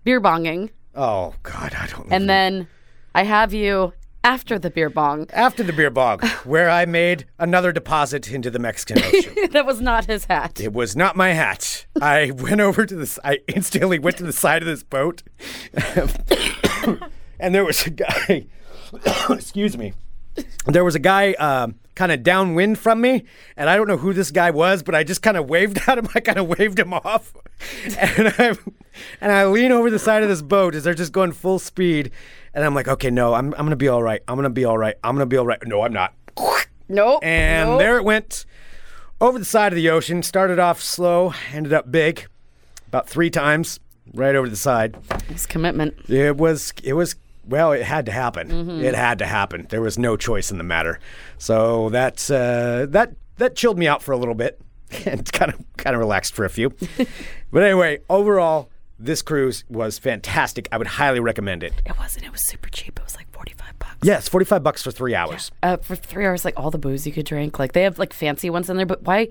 [0.03, 2.15] beer bonging, Oh, God, I don't know.
[2.15, 2.67] and then
[3.15, 3.93] I have you
[4.25, 5.27] after the beer bong.
[5.31, 9.35] after the beer bong, where I made another deposit into the Mexican Ocean.
[9.51, 10.59] that was not his hat.
[10.59, 11.85] It was not my hat.
[12.01, 13.19] I went over to this.
[13.23, 15.21] I instantly went to the side of this boat,
[17.39, 18.47] and there was a guy.
[19.29, 19.93] excuse me.
[20.65, 23.23] There was a guy um, kind of downwind from me,
[23.55, 25.97] and I don't know who this guy was, but I just kind of waved at
[25.97, 26.09] him.
[26.15, 27.33] I kind of waved him off,
[27.97, 28.57] and I
[29.21, 32.11] and I lean over the side of this boat as they're just going full speed,
[32.55, 34.21] and I'm like, okay, no, I'm I'm gonna be all right.
[34.27, 34.95] I'm gonna be all right.
[35.03, 35.59] I'm gonna be all right.
[35.67, 36.13] No, I'm not.
[36.87, 37.23] Nope.
[37.23, 37.79] And nope.
[37.79, 38.45] there it went
[39.19, 40.23] over the side of the ocean.
[40.23, 42.27] Started off slow, ended up big,
[42.87, 43.79] about three times
[44.13, 44.95] right over the side.
[45.29, 46.09] It's commitment.
[46.09, 48.49] It was, it was, well, it had to happen.
[48.49, 48.83] Mm-hmm.
[48.83, 49.65] It had to happen.
[49.69, 50.99] There was no choice in the matter.
[51.37, 54.61] So that uh, that that chilled me out for a little bit
[55.05, 56.73] and kind of kind of relaxed for a few.
[57.51, 60.67] but anyway, overall, this cruise was fantastic.
[60.71, 61.73] I would highly recommend it.
[61.85, 62.25] It wasn't.
[62.25, 62.97] It was super cheap.
[62.99, 63.97] It was like forty-five bucks.
[64.03, 65.51] Yes, forty five bucks for three hours.
[65.61, 67.59] Uh, for three hours, like all the booze you could drink.
[67.59, 69.27] Like they have like fancy ones in there, but why?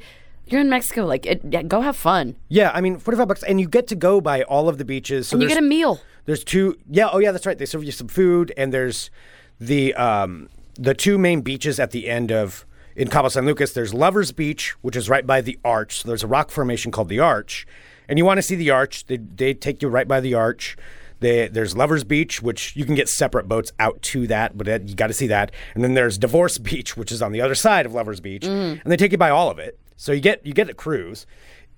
[0.46, 1.06] You're in Mexico.
[1.06, 2.36] Like, it, yeah, go have fun.
[2.50, 3.42] Yeah, I mean, 45 bucks.
[3.44, 5.28] And you get to go by all of the beaches.
[5.28, 6.02] So And you get a meal.
[6.26, 6.76] there's two.
[6.90, 7.56] Yeah, oh, yeah, that's right.
[7.56, 8.52] They serve you some food.
[8.58, 9.10] And there's
[9.58, 12.66] the um, the two main beaches at the end of.
[12.94, 16.02] In Cabo San Lucas, there's Lover's Beach, which is right by the arch.
[16.02, 17.66] So there's a rock formation called the Arch.
[18.08, 20.76] And you want to see the arch, they, they take you right by the arch.
[21.20, 24.88] They, there's Lover's Beach, which you can get separate boats out to that, but that,
[24.88, 25.52] you got to see that.
[25.74, 28.80] And then there's Divorce Beach, which is on the other side of Lover's Beach, and
[28.84, 29.78] they take you by all of it.
[29.96, 31.24] So you get you get a cruise.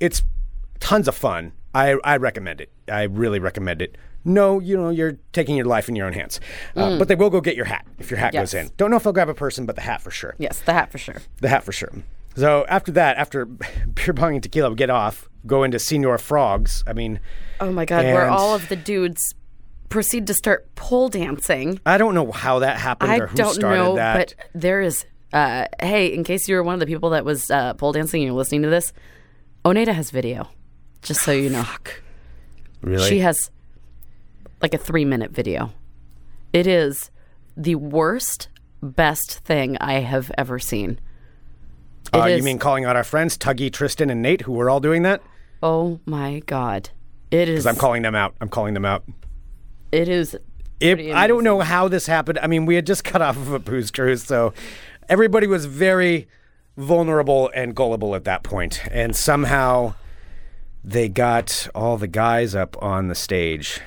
[0.01, 0.23] It's
[0.81, 1.53] tons of fun.
[1.75, 2.71] I, I recommend it.
[2.91, 3.97] I really recommend it.
[4.25, 6.41] No, you know, you're taking your life in your own hands.
[6.75, 8.71] Uh, But they will go get your hat if your hat goes in.
[8.79, 10.35] Don't know if they'll grab a person, but the hat for sure.
[10.39, 11.17] Yes, the hat for sure.
[11.41, 11.93] The hat for sure.
[12.37, 13.45] So after that, after
[13.95, 16.85] beer bong and tequila, we get off, go into Senor Frogs.
[16.87, 17.21] I mean,
[17.61, 19.35] Oh my god, where all of the dudes
[19.89, 21.81] proceed to start pole dancing.
[21.87, 24.35] I don't know how that happened I or who don't started know, that.
[24.37, 25.05] but there is.
[25.33, 28.23] Uh, hey, in case you were one of the people that was uh, pole dancing
[28.23, 28.93] and you're listening to this,
[29.65, 30.49] Oneda has video.
[31.03, 31.65] Just so you know,
[32.81, 33.09] really?
[33.09, 33.51] she has
[34.63, 35.73] like a three minute video.
[36.53, 37.11] It is
[37.57, 38.49] the worst,
[38.83, 41.01] best thing I have ever seen.
[42.15, 45.03] Uh, you mean calling out our friends, Tuggy, Tristan, and Nate, who were all doing
[45.03, 45.23] that?
[45.63, 46.91] Oh my god,
[47.31, 47.67] it is.
[47.67, 48.35] I'm calling them out.
[48.41, 49.05] I'm calling them out.
[49.93, 50.37] it is.
[50.79, 52.39] It, I don't know how this happened.
[52.43, 54.53] I mean, we had just cut off of a booze cruise, so
[55.09, 56.29] everybody was very
[56.77, 58.83] vulnerable and gullible at that point.
[58.91, 59.95] And somehow
[60.85, 63.81] they got all the guys up on the stage.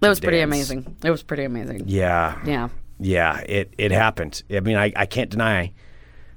[0.00, 0.96] That was pretty amazing.
[1.04, 1.84] It was pretty amazing.
[1.86, 2.40] Yeah.
[2.44, 2.68] Yeah.
[2.98, 4.42] Yeah, it, it happened.
[4.50, 5.72] I mean, I, I can't deny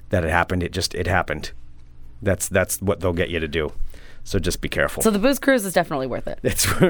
[0.10, 0.64] that it happened.
[0.64, 1.52] It just it happened.
[2.22, 3.74] That's that's what they'll get you to do.
[4.24, 5.04] So just be careful.
[5.04, 6.40] So the booze cruise is definitely worth it.
[6.42, 6.66] It's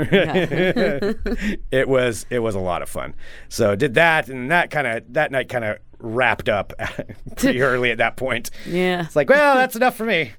[1.71, 3.13] it was it was a lot of fun.
[3.49, 6.71] So did that, and that kind of that night kind of wrapped up
[7.35, 8.51] pretty early at that point.
[8.65, 9.03] Yeah.
[9.05, 10.31] It's like, well, that's enough for me,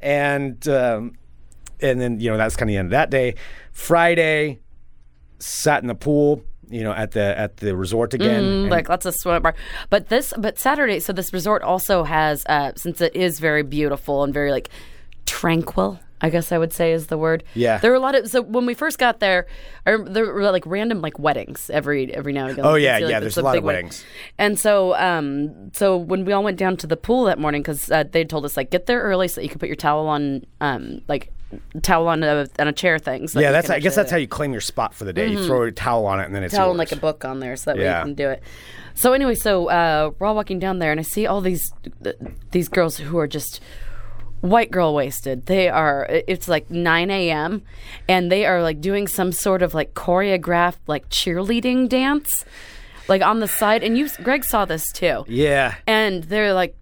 [0.00, 1.12] and um,
[1.80, 3.36] and then you know that's kind of the end of that day.
[3.70, 4.58] Friday,
[5.38, 6.42] sat in the pool,
[6.72, 8.42] you know, at the at the resort again.
[8.44, 9.54] and- like lots of swim bar.
[9.90, 14.24] But this, but Saturday, so this resort also has, uh, since it is very beautiful
[14.24, 14.70] and very like
[15.26, 16.00] tranquil.
[16.24, 17.42] I guess I would say is the word.
[17.54, 17.78] Yeah.
[17.78, 19.46] there were a lot of so when we first got there,
[19.84, 22.64] I, there were like random like weddings every every now and again.
[22.64, 23.86] Oh, Like, you'd yeah, see, like, yeah, there's a lot of wedding.
[23.86, 24.04] weddings.
[24.38, 27.90] And so, um, so when we all went down to the pool that morning, because
[27.90, 30.06] uh, they told us like get there early so that you could put your towel
[30.06, 31.32] on, um, like
[31.82, 33.28] towel on a on a chair thing.
[33.28, 35.28] So yeah, that's I guess that's how you claim your spot for the day.
[35.28, 37.40] You throw a towel on it, and then it's towel and like a book on
[37.40, 38.42] there so that way you can do it.
[38.94, 41.72] So anyway, so uh, we're all walking down there, and I see all these
[42.02, 42.16] th-
[42.50, 43.60] these girls who are just
[44.42, 45.46] white girl wasted.
[45.46, 46.06] They are.
[46.10, 47.62] It's like 9 a.m.
[48.08, 52.44] and they are like doing some sort of like choreographed like cheerleading dance,
[53.08, 53.82] like on the side.
[53.82, 55.24] And you, Greg, saw this too.
[55.26, 55.76] Yeah.
[55.86, 56.76] And they're like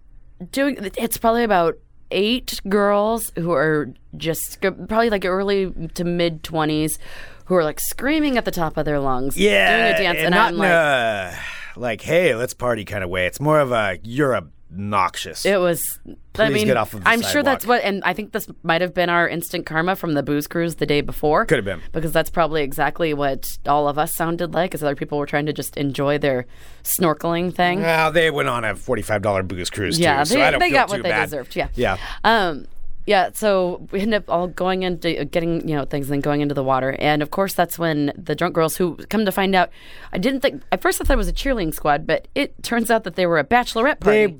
[0.51, 0.91] doing.
[0.97, 1.77] It's probably about
[2.11, 6.99] eight girls who are just probably like early to mid twenties,
[7.45, 10.35] who are like screaming at the top of their lungs, Yeah, doing a dance, and,
[10.35, 11.39] not I'm like, a,
[11.75, 13.25] like, hey, let's party kind of way.
[13.25, 14.33] It's more of a you're
[14.71, 15.45] obnoxious.
[15.45, 15.99] It was.
[16.07, 18.47] I Please mean, get off of the I'm sure that's what, and I think this
[18.63, 21.45] might have been our instant karma from the booze cruise the day before.
[21.45, 21.81] Could have been.
[21.91, 25.45] because that's probably exactly what all of us sounded like, as other people were trying
[25.47, 26.45] to just enjoy their
[26.83, 27.81] snorkeling thing.
[27.81, 30.59] well, they went on a forty-five dollar booze cruise Yeah, too, so they, I don't
[30.59, 31.25] they got what they bad.
[31.25, 31.55] deserved.
[31.55, 31.97] Yeah, Yeah.
[32.23, 32.65] Um,
[33.05, 33.31] yeah.
[33.33, 36.53] So we ended up all going into getting you know things, and then going into
[36.55, 39.69] the water, and of course that's when the drunk girls who come to find out.
[40.13, 42.89] I didn't think at first I thought it was a cheerleading squad, but it turns
[42.89, 44.27] out that they were a bachelorette party.
[44.27, 44.37] They.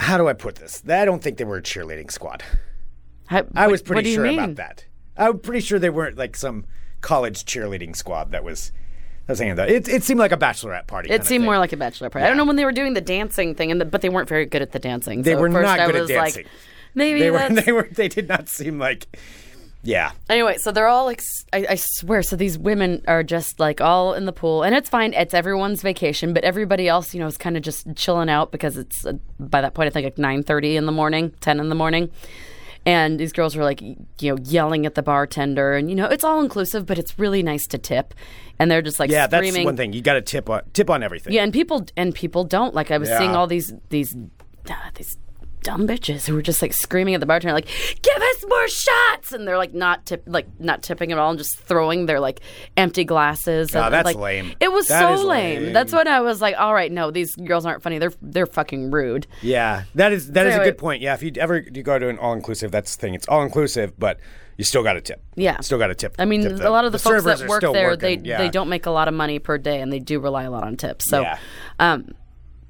[0.00, 0.82] How do I put this?
[0.88, 2.42] I don't think they were a cheerleading squad.
[3.28, 4.38] I, I what- was what pretty do you sure mean?
[4.38, 4.86] about that.
[5.16, 6.64] I'm pretty sure they weren't like some
[7.02, 8.72] college cheerleading squad that was.
[9.28, 11.10] I was saying that it, it seemed like a bachelorette party.
[11.10, 12.24] It seemed more like a bachelor party.
[12.24, 14.28] I don't know when they were doing the dancing thing, and the, but they weren't
[14.28, 15.22] very good at the dancing.
[15.22, 16.44] They so were not good at dancing.
[16.44, 16.52] Like,
[16.94, 17.48] maybe they were.
[17.50, 17.88] They were.
[17.92, 19.06] They did not seem like.
[19.82, 20.12] Yeah.
[20.28, 21.22] Anyway, so they're all like,
[21.52, 24.88] I, I swear, so these women are just like all in the pool, and it's
[24.88, 25.14] fine.
[25.14, 28.76] It's everyone's vacation, but everybody else, you know, is kind of just chilling out because
[28.76, 31.70] it's uh, by that point I think like nine thirty in the morning, ten in
[31.70, 32.10] the morning,
[32.84, 36.24] and these girls are like, you know, yelling at the bartender, and you know, it's
[36.24, 38.12] all inclusive, but it's really nice to tip,
[38.58, 39.64] and they're just like Yeah, that's screaming.
[39.64, 39.94] one thing.
[39.94, 41.32] You got to tip on tip on everything.
[41.32, 42.90] Yeah, and people and people don't like.
[42.90, 44.14] I was seeing all these these
[44.68, 45.16] uh, these
[45.62, 47.68] dumb bitches who were just like screaming at the bartender, like,
[48.02, 51.38] "Give us more shots!" And they're like not tip like not tipping at all, and
[51.38, 52.40] just throwing their like
[52.76, 53.74] empty glasses.
[53.74, 54.52] Oh, and, that's like, lame.
[54.60, 55.62] It was That so lame.
[55.64, 55.72] lame.
[55.72, 57.98] That's when I was like, "All right, no, these girls aren't funny.
[57.98, 61.02] They're they're fucking rude." Yeah, that is that is a anyway- good point.
[61.02, 63.14] Yeah, if you ever you go to an all inclusive, that's the thing.
[63.14, 64.18] It's all inclusive, but
[64.56, 65.22] you still got to tip.
[65.36, 65.58] Yeah.
[65.60, 66.14] still got to tip.
[66.18, 68.22] I mean, tip a lot of the, folks that work there, working.
[68.22, 68.36] they yeah.
[68.36, 70.64] they don't make a lot of money per day, and they do rely a lot
[70.64, 71.08] on tips.
[71.08, 71.38] So, Yeah.
[71.78, 72.08] um,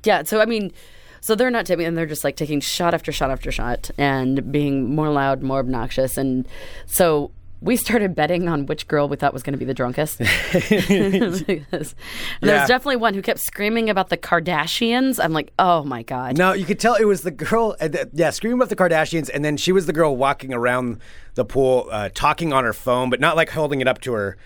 [0.05, 0.23] yeah.
[0.23, 0.73] So I mean,
[1.21, 4.51] so they're not tipping, and they're just like taking shot after shot after shot, and
[4.53, 6.47] being more loud, more obnoxious, and
[6.87, 7.31] so.
[7.63, 10.19] We started betting on which girl we thought was going to be the drunkest.
[10.53, 11.95] Because there's
[12.43, 12.67] Yeah.
[12.67, 15.23] definitely one who kept screaming about the Kardashians.
[15.23, 16.39] I'm like, oh my god.
[16.39, 17.77] No, you could tell it was the girl.
[17.79, 21.01] Uh, yeah, screaming about the Kardashians, and then she was the girl walking around
[21.35, 24.39] the pool, uh, talking on her phone, but not like holding it up to her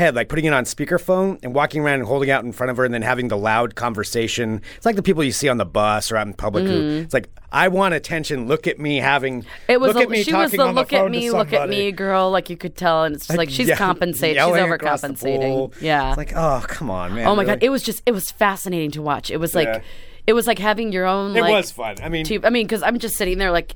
[0.00, 2.76] head, like putting it on speakerphone and walking around and holding out in front of
[2.76, 4.62] her, and then having the loud conversation.
[4.76, 6.64] It's like the people you see on the bus or out in public.
[6.64, 7.04] Who, mm.
[7.04, 8.48] it's like, I want attention.
[8.48, 9.44] Look at me having.
[9.68, 11.92] It was look a, at me she was the look at me, look at me
[11.92, 15.02] girl, like you could tell, and it's just like she's Yeah, compensating, she's yelling across
[15.02, 15.80] the overcompensating.
[15.80, 16.08] Yeah.
[16.08, 17.26] It's like, oh, come on, man.
[17.26, 17.56] Oh my really?
[17.56, 19.30] god, it was just it was fascinating to watch.
[19.30, 19.82] It was like Yeah.
[20.26, 21.96] it was like having your own It like was fun.
[22.02, 23.74] I mean, te- I mean cuz I'm just sitting there like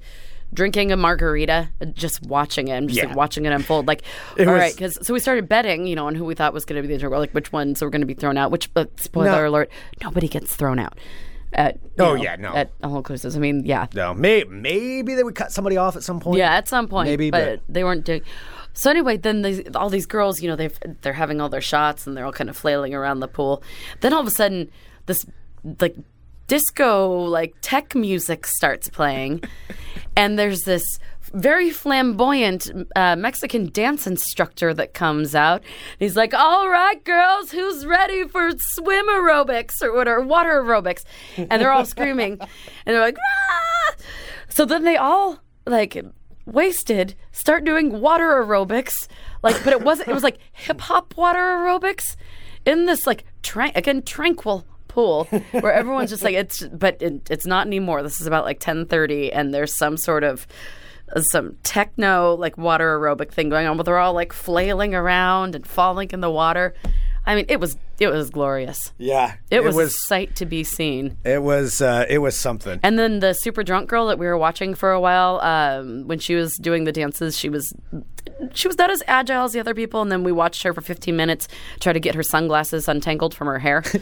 [0.55, 2.75] drinking a margarita just watching it.
[2.77, 3.09] I'm just Yeah.
[3.09, 4.03] like watching it unfold like
[4.39, 6.53] It all was- right cuz so we started betting, you know, on who we thought
[6.55, 8.71] was going to be the like which ones were going to be thrown out, which
[8.77, 9.49] uh, spoiler No.
[9.49, 9.71] alert,
[10.03, 10.97] nobody gets thrown out.
[11.53, 12.53] At, Oh, know, yeah, no.
[12.53, 13.37] At all inclusives.
[13.37, 13.87] I mean, yeah.
[13.95, 16.39] no, may, maybe they would cut somebody off at some point.
[16.39, 18.23] Yeah, at some point, Maybe, but, but- they weren't doing.
[18.73, 20.69] So anyway, then all these girls, you know, they
[21.03, 23.63] they're having all their shots and they're all kind of flailing around the pool.
[24.01, 24.69] Then all of a sudden,
[25.07, 25.25] this
[25.81, 25.95] like
[26.47, 29.43] disco like tech music starts playing,
[30.17, 30.99] and there's this
[31.33, 35.63] very flamboyant uh, Mexican dance instructor that comes out.
[35.99, 41.03] He's like, "All right, girls, who's ready for swim aerobics or what or water aerobics?"
[41.37, 42.39] And they're all screaming,
[42.87, 43.95] and they're like, "Ah!"
[44.49, 46.03] So then they all like
[46.47, 49.09] wasted start doing water aerobics,
[49.43, 50.09] like, but it wasn't.
[50.09, 52.17] It was like hip hop water aerobics
[52.65, 54.65] in this like tran- again tranquil
[54.95, 58.03] pool where everyone's just like it's but it, it's not anymore.
[58.03, 60.47] This is about like 10:30 and there's some sort of
[61.17, 65.67] some techno like water aerobic thing going on but they're all like flailing around and
[65.67, 66.75] falling in the water
[67.27, 69.35] i mean it was it was glorious yeah.
[69.51, 71.81] it, was, a sight to be seen It was.
[71.81, 72.81] Uh, it was something.
[72.83, 76.19] and then the super drunk girl that we were watching for a while, um, when
[76.19, 77.73] she was doing the dances, she was
[78.53, 80.03] she was not as agile as the other people.
[80.03, 81.49] And then we watched her for 15 minutes
[81.81, 83.83] try to get her sunglasses untangled from her hair.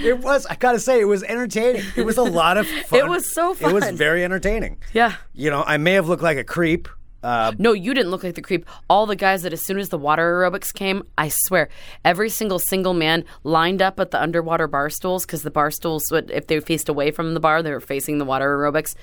[0.00, 0.46] It was.
[0.46, 1.82] I gotta say, it was entertaining.
[1.96, 3.00] It was a lot of fun.
[3.00, 3.70] It was so fun.
[3.70, 4.78] It was very entertaining.
[4.92, 5.14] yeah.
[5.34, 6.88] You know, I may have looked like a creep.
[7.22, 8.64] Uh, No, you didn't look like the creep.
[8.88, 11.68] All the guys that as soon as the water aerobics came, I swear,
[12.04, 16.04] every single single man lined up at the underwater bar stools because the bar stools,
[16.12, 18.94] would, if they faced away from the bar, they were facing the water aerobics.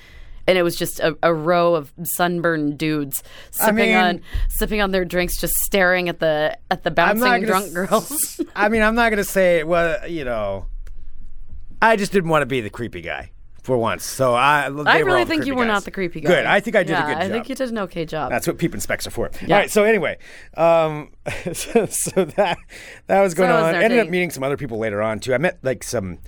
[0.48, 4.92] And it was just a, a row of sunburned dudes sipping mean- on sipping on
[4.92, 8.40] their drinks, just staring at the at the bouncing drunk s- girls.
[8.54, 9.64] I mean, I'm not gonna say.
[9.64, 10.66] Well, you know,
[11.82, 13.32] I just didn't want to be the creepy guy
[13.66, 14.04] for once.
[14.04, 14.64] So I.
[14.86, 16.28] I really think you creepy were not the creepy guy.
[16.28, 16.46] Good.
[16.46, 17.22] I think I did yeah, a good job.
[17.22, 18.30] I think you did an okay job.
[18.30, 19.30] That's what peep and specs are for.
[19.42, 19.56] Yeah.
[19.56, 19.70] All right.
[19.70, 20.18] So anyway,
[20.56, 21.10] um,
[21.52, 22.58] so, so that
[23.08, 23.82] that was going So it was on.
[23.82, 25.34] Ended up meeting some other people later on too.
[25.34, 26.18] I met like some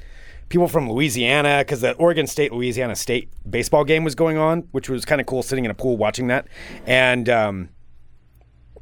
[0.49, 4.89] people from Louisiana because the Oregon State Louisiana State baseball game was going on, which
[4.89, 6.49] was kind of cool sitting in a pool watching that.
[6.87, 7.69] And um,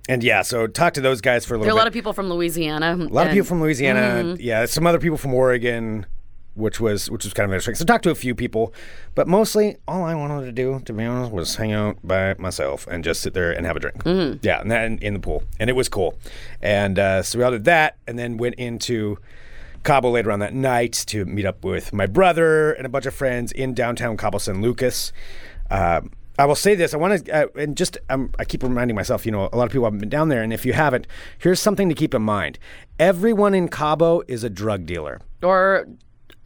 [0.09, 1.64] and yeah, so talk to those guys for a little.
[1.64, 1.80] There are a bit.
[1.80, 2.94] lot of people from Louisiana.
[2.94, 4.36] A lot of people from Louisiana.
[4.38, 6.07] Yeah, some other people from Oregon,
[6.57, 7.74] which was which was kind of interesting.
[7.74, 8.72] So talked to a few people,
[9.14, 12.86] but mostly all I wanted to do, to be honest, was hang out by myself
[12.88, 14.02] and just sit there and have a drink.
[14.42, 16.18] Yeah, and then in, the pool, and it was cool.
[16.61, 19.18] And uh, so we all did that, and then went into
[19.84, 23.14] Cabo later on that night to meet up with my brother and a bunch of
[23.14, 25.12] friends in downtown Cabo San Lucas.
[25.70, 28.94] Um, I will say this: I want to, uh, and just um, I keep reminding
[28.94, 29.24] myself.
[29.24, 31.07] You know, a lot of people haven't been down there, and if you haven't,
[31.38, 32.59] here's something to keep in mind:
[32.98, 35.20] everyone in Cabo is a drug dealer.
[35.42, 35.86] or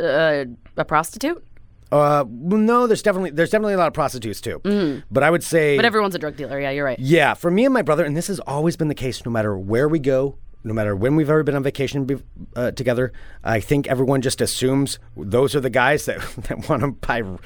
[0.01, 0.44] uh,
[0.76, 1.44] a prostitute.
[1.92, 5.03] Uh, well, no, there's definitely there's definitely a lot of prostitutes too.
[5.11, 6.61] But I would say, But everyone's a drug dealer.
[6.61, 6.98] Yeah, you're right.
[6.98, 9.59] yeah, for me and my brother, and this has always been the case no matter
[9.59, 12.22] where we go, no matter when we've ever been on vacation be-
[12.55, 13.12] uh, together.
[13.42, 17.38] I think everyone just assumes those are the guys that, that want to buy r-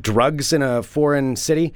[0.00, 1.74] drugs in a foreign city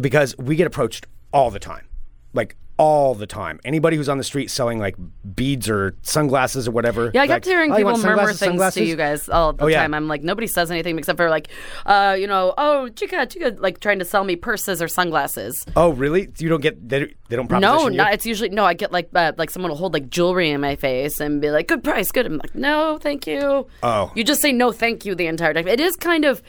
[0.00, 1.86] because we get approached all the time.
[2.34, 3.58] Like, all the time.
[3.64, 4.94] Anybody who's on the street selling like
[5.34, 7.10] beads or sunglasses or whatever.
[7.12, 9.64] Yeah, I like, kept hearing "Oh, people murmur things sunglasses?" to you guys all the
[9.64, 9.80] Oh, yeah.
[9.82, 9.94] time.
[9.94, 11.48] I'm like, nobody says anything except for like,
[11.86, 15.66] uh, you know, oh, chica, chica, like trying to sell me purses or sunglasses.
[15.76, 16.28] Oh, really?
[16.38, 17.96] You don't get they, they don't proposition No, you?
[17.96, 18.14] not.
[18.14, 18.64] It's usually no.
[18.64, 21.50] I get like uh, like someone will hold like jewelry in my face and be
[21.50, 24.12] like, "Good price, good." I'm like, "No, thank you." Oh.
[24.14, 25.66] you just say no, thank you the entire time.
[25.66, 26.42] It is kind of,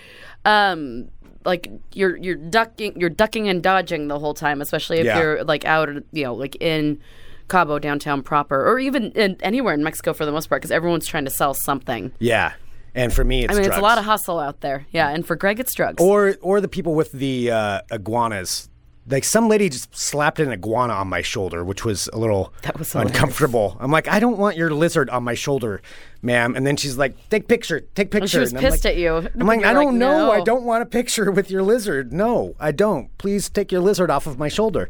[0.45, 1.09] um,
[1.45, 5.19] like you're you're ducking you're ducking and dodging the whole time, especially if Yeah.
[5.19, 6.99] you're like out, you know, like in
[7.47, 11.07] Cabo downtown proper, or even in, anywhere in Mexico for the most part, because everyone's
[11.07, 12.11] trying to sell something.
[12.19, 12.53] Yeah,
[12.93, 14.85] and for me, it's I mean, it's a lot of hustle out there.
[14.91, 16.01] Yeah, and for Greg, it's drugs.
[16.03, 18.68] or or the people with the uh, iguanas.
[19.09, 22.77] Like some lady just slapped an iguana on my shoulder, which was a little That
[22.77, 23.11] was hilarious.
[23.15, 23.75] uncomfortable.
[23.79, 25.81] I'm like, I don't want your lizard on my shoulder,
[26.21, 26.55] ma'am.
[26.55, 28.27] And then she's like, take picture, take picture.
[28.27, 29.15] she was I'm pissed like- at you.
[29.15, 30.31] I'm like, You're I don't know.
[30.31, 32.13] I don't want a picture with your lizard.
[32.13, 33.15] No, I don't.
[33.17, 34.89] Please take your lizard off of my shoulder.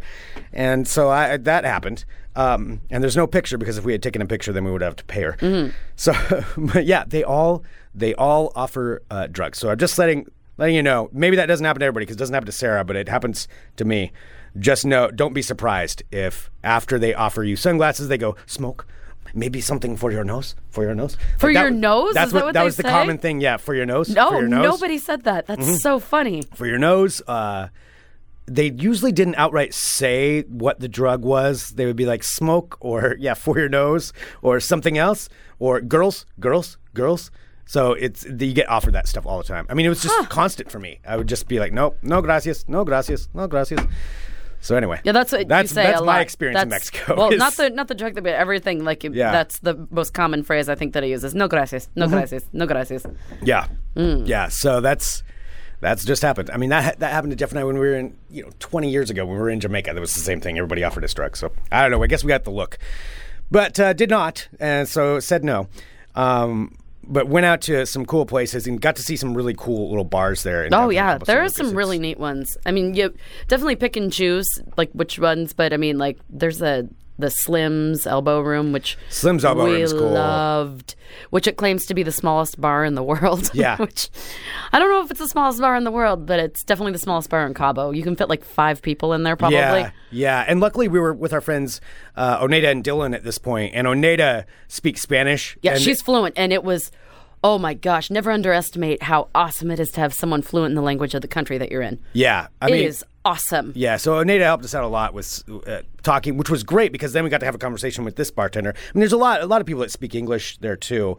[0.51, 2.03] And so I, that happened.
[2.35, 4.81] Um, and there's no picture because if we had taken a picture, then we would
[4.81, 5.33] have to pay her.
[5.39, 5.71] Mm-hmm.
[5.95, 6.13] So,
[6.57, 7.63] but yeah, they all
[7.95, 9.57] they all offer uh, drugs.
[9.57, 10.27] So I'm just letting
[10.59, 11.09] letting you know.
[11.11, 13.47] Maybe that doesn't happen to everybody because it doesn't happen to Sarah, but it happens
[13.77, 14.11] to me.
[14.57, 18.85] Just know, don't be surprised if after they offer you sunglasses, they go smoke.
[19.33, 22.15] Maybe something for your nose, for your nose, For Like, that your nose?
[22.15, 23.41] That's Is that what what that was the common thing.
[23.41, 24.09] Yeah, for your nose.
[24.09, 24.63] no, for your nose.
[24.63, 25.45] nobody said that.
[25.45, 25.75] That's Mm-hmm.
[25.75, 26.41] so funny.
[26.55, 27.21] for your nose.
[27.27, 27.67] Uh,
[28.47, 31.69] they usually didn't outright say what the drug was.
[31.71, 35.29] They would be like smoke or yeah for your nose or something else
[35.59, 37.29] or girls, girls, girls.
[37.69, 39.67] So it's you get offered that stuff all the time.
[39.69, 40.99] I mean, it was just constant for me.
[41.07, 43.79] I would just be like, nope, no gracias, no gracias, no gracias.
[44.59, 46.21] So anyway, Yeah, that's what that's you say that's a my lot.
[46.21, 47.15] experience in Mexico.
[47.15, 48.83] Well, is- not the not the drug thing, but everything.
[48.83, 49.31] Like Yeah.
[49.31, 52.15] that's the most common phrase I think that I use is no gracias, no Mm-hmm.
[52.15, 53.05] gracias, no gracias.
[53.43, 54.27] Yeah, Mm.
[54.27, 54.47] yeah.
[54.47, 55.21] So that's
[55.79, 56.49] that's just happened.
[56.51, 58.49] I mean, that that happened to Jeff and I when we were in, you know,
[58.57, 59.93] 20 years ago when we were in Jamaica.
[59.93, 60.57] That was the same thing.
[60.57, 61.37] Everybody offered us drugs.
[61.37, 62.01] So I don't know.
[62.03, 62.79] I guess we got the look,
[63.51, 65.67] but uh, did not, and so said no.
[66.15, 69.89] Um, but went out to some cool places and got to see some really cool
[69.89, 70.63] little bars there.
[70.63, 72.57] in Oh yeah, there are some really neat ones.
[72.65, 73.13] I mean, you
[73.47, 74.47] definitely pick and choose
[74.77, 76.87] like which ones, but I mean, like there's a
[77.19, 80.09] the Slim's Elbow Room, which Slim's Elbow we Room is cool.
[80.09, 80.95] loved,
[81.29, 83.51] which it claims to be the smallest bar in the world.
[83.59, 83.75] Yeah.
[83.77, 84.09] which
[84.71, 86.99] I don't know if it's the smallest bar in the world, but it's definitely the
[86.99, 87.91] smallest bar in Cabo.
[87.91, 89.57] You can fit like five people in there, probably.
[89.57, 90.45] Yeah, yeah.
[90.47, 91.81] And luckily, we were with our friends
[92.15, 95.57] uh, Oneda and Dylan at this point, and Oneda speaks Spanish.
[95.61, 96.89] Yeah, and she's fluent, and it was,
[97.43, 100.81] oh my gosh, never underestimate how awesome it is to have someone fluent in the
[100.81, 101.99] language of the country that you're in.
[102.13, 102.47] yeah.
[102.61, 103.73] I It mean, is awesome.
[103.75, 107.13] Yeah, so Oneda helped us out a lot with uh, talking, which was great because
[107.13, 108.71] then we got to have a conversation with this bartender.
[108.75, 111.17] I mean, there's a lot, a lot of people that speak English there too,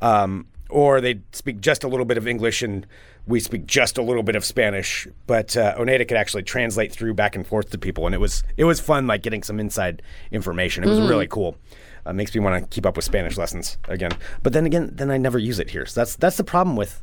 [0.00, 2.86] um, or they speak just a little bit of English and
[3.26, 5.06] we speak just a little bit of Spanish.
[5.26, 8.42] But uh, Oneda could actually translate through back and forth to people, and it was
[8.56, 10.84] it was fun, like getting some inside information.
[10.84, 11.56] It was really cool.
[12.04, 14.10] Uh, makes me want to keep up with Spanish lessons again.
[14.42, 15.86] But then again, then I never use it here.
[15.86, 17.02] So that's that's the problem with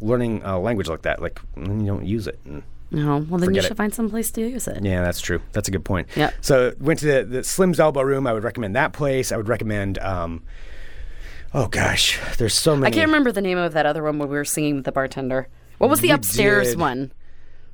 [0.00, 1.22] learning a language like that.
[1.22, 2.38] Like you don't use it.
[2.44, 3.64] And, No, well then Forget you it.
[3.68, 4.84] should find some place to use it.
[4.84, 5.40] yeah, that's true.
[5.52, 6.08] That's a good point.
[6.14, 6.30] Yeah.
[6.40, 8.26] So went to the, the Slim's Elbow Room.
[8.26, 9.32] I would recommend that place.
[9.32, 9.98] I would recommend.
[9.98, 10.44] Um,
[11.54, 12.86] oh gosh, there's so many.
[12.92, 14.92] I can't remember the name of that other one where we were singing with the
[14.92, 15.48] bartender.
[15.78, 16.78] What was the We upstairs did.
[16.78, 17.12] one?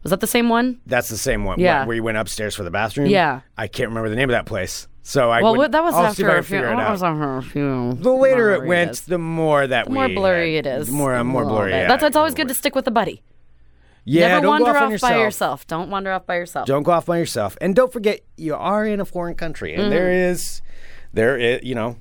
[0.02, 0.80] Was that the same one?
[0.86, 1.60] That's the same one.
[1.60, 1.84] Yeah.
[1.86, 3.06] Where you went upstairs for the bathroom.
[3.06, 3.42] Yeah.
[3.56, 4.88] I can't remember the name of that place.
[5.04, 5.42] So I.
[5.42, 6.56] Well, would, that was I'll see if I after can a few.
[6.56, 6.90] figure it that out.
[6.90, 7.92] was after a few.
[8.02, 10.14] the later it went, the more that the more we.
[10.14, 10.86] blurry uh, it is.
[10.88, 11.72] the More, uh, more A little blurry.
[11.72, 11.76] bit.
[11.82, 13.22] Yeah, That's why it's always good to stick with a buddy.
[14.04, 15.12] Yeah, Never don't wander go off, off, on yourself.
[15.12, 15.66] by yourself.
[15.68, 16.66] Don't wander off by yourself.
[16.66, 19.92] Don't go off by yourself, and don't forget you are in a foreign country, and
[19.92, 20.32] there Mm-hmm.
[20.32, 20.62] is,
[21.12, 21.96] there is, you know,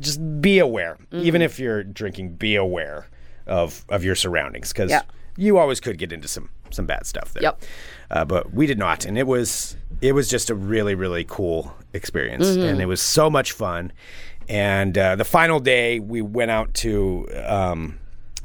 [0.00, 0.96] just be aware.
[1.12, 1.24] Mm-hmm.
[1.26, 3.08] Even if you're drinking, be aware
[3.46, 5.02] of of your surroundings because Yeah.
[5.36, 7.42] you always could get into some some bad stuff there.
[7.42, 7.62] Yep.
[8.10, 11.74] Uh, but we did not, and it was it was just a really really cool
[11.92, 12.60] experience, Mm-hmm.
[12.62, 13.92] and it was so much fun.
[14.48, 17.98] And uh, the final day, we went out to um,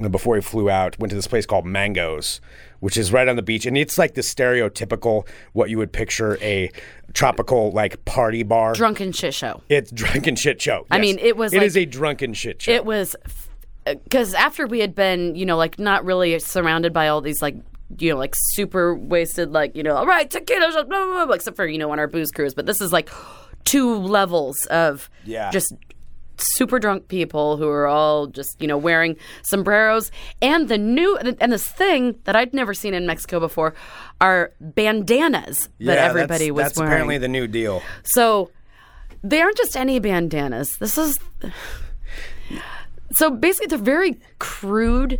[0.09, 2.41] before we flew out, went to this place called Mangoes,
[2.83, 6.37] which is right on the beach, and it's like the stereotypical what you would picture
[6.41, 6.69] a
[7.13, 8.73] tropical like party bar.
[8.73, 9.61] Drunken shit show.
[9.69, 10.85] It's drunken shit show.
[10.91, 12.71] I mean, it was It like- is a drunken shit show.
[12.71, 13.15] It was
[13.85, 17.41] because uh, after we had been, you know, like not really surrounded by all these
[17.41, 17.55] like.
[17.99, 21.55] You know, like super wasted, like you know, all right, tequila, blah, blah, blah, except
[21.55, 22.55] for you know on our booze cruise.
[22.55, 23.07] But this is like
[23.65, 25.51] two levels of Yeah.
[25.51, 25.73] just
[26.37, 30.11] super drunk people who are all just you know wearing sombreros
[30.41, 33.73] and the new and this thing that I'd never seen in Mexico before
[34.19, 36.91] are bandanas that Yeah, everybody that's, was that's wearing.
[36.91, 37.81] apparently the new deal.
[38.03, 38.49] So
[39.23, 40.75] they aren't just any bandanas.
[40.79, 41.17] This is
[43.11, 45.19] so basically they're very crude.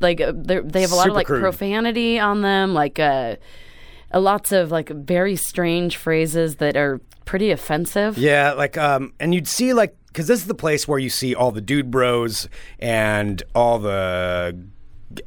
[0.00, 1.40] Like uh, they're- have a lot Super of like crude.
[1.40, 3.36] profanity on them, like uh,
[4.12, 8.18] lots of like very strange phrases that are pretty offensive.
[8.18, 11.34] Yeah, like um, and you'd see like because this is the place where you see
[11.34, 12.48] all the dude bros
[12.78, 14.58] and all the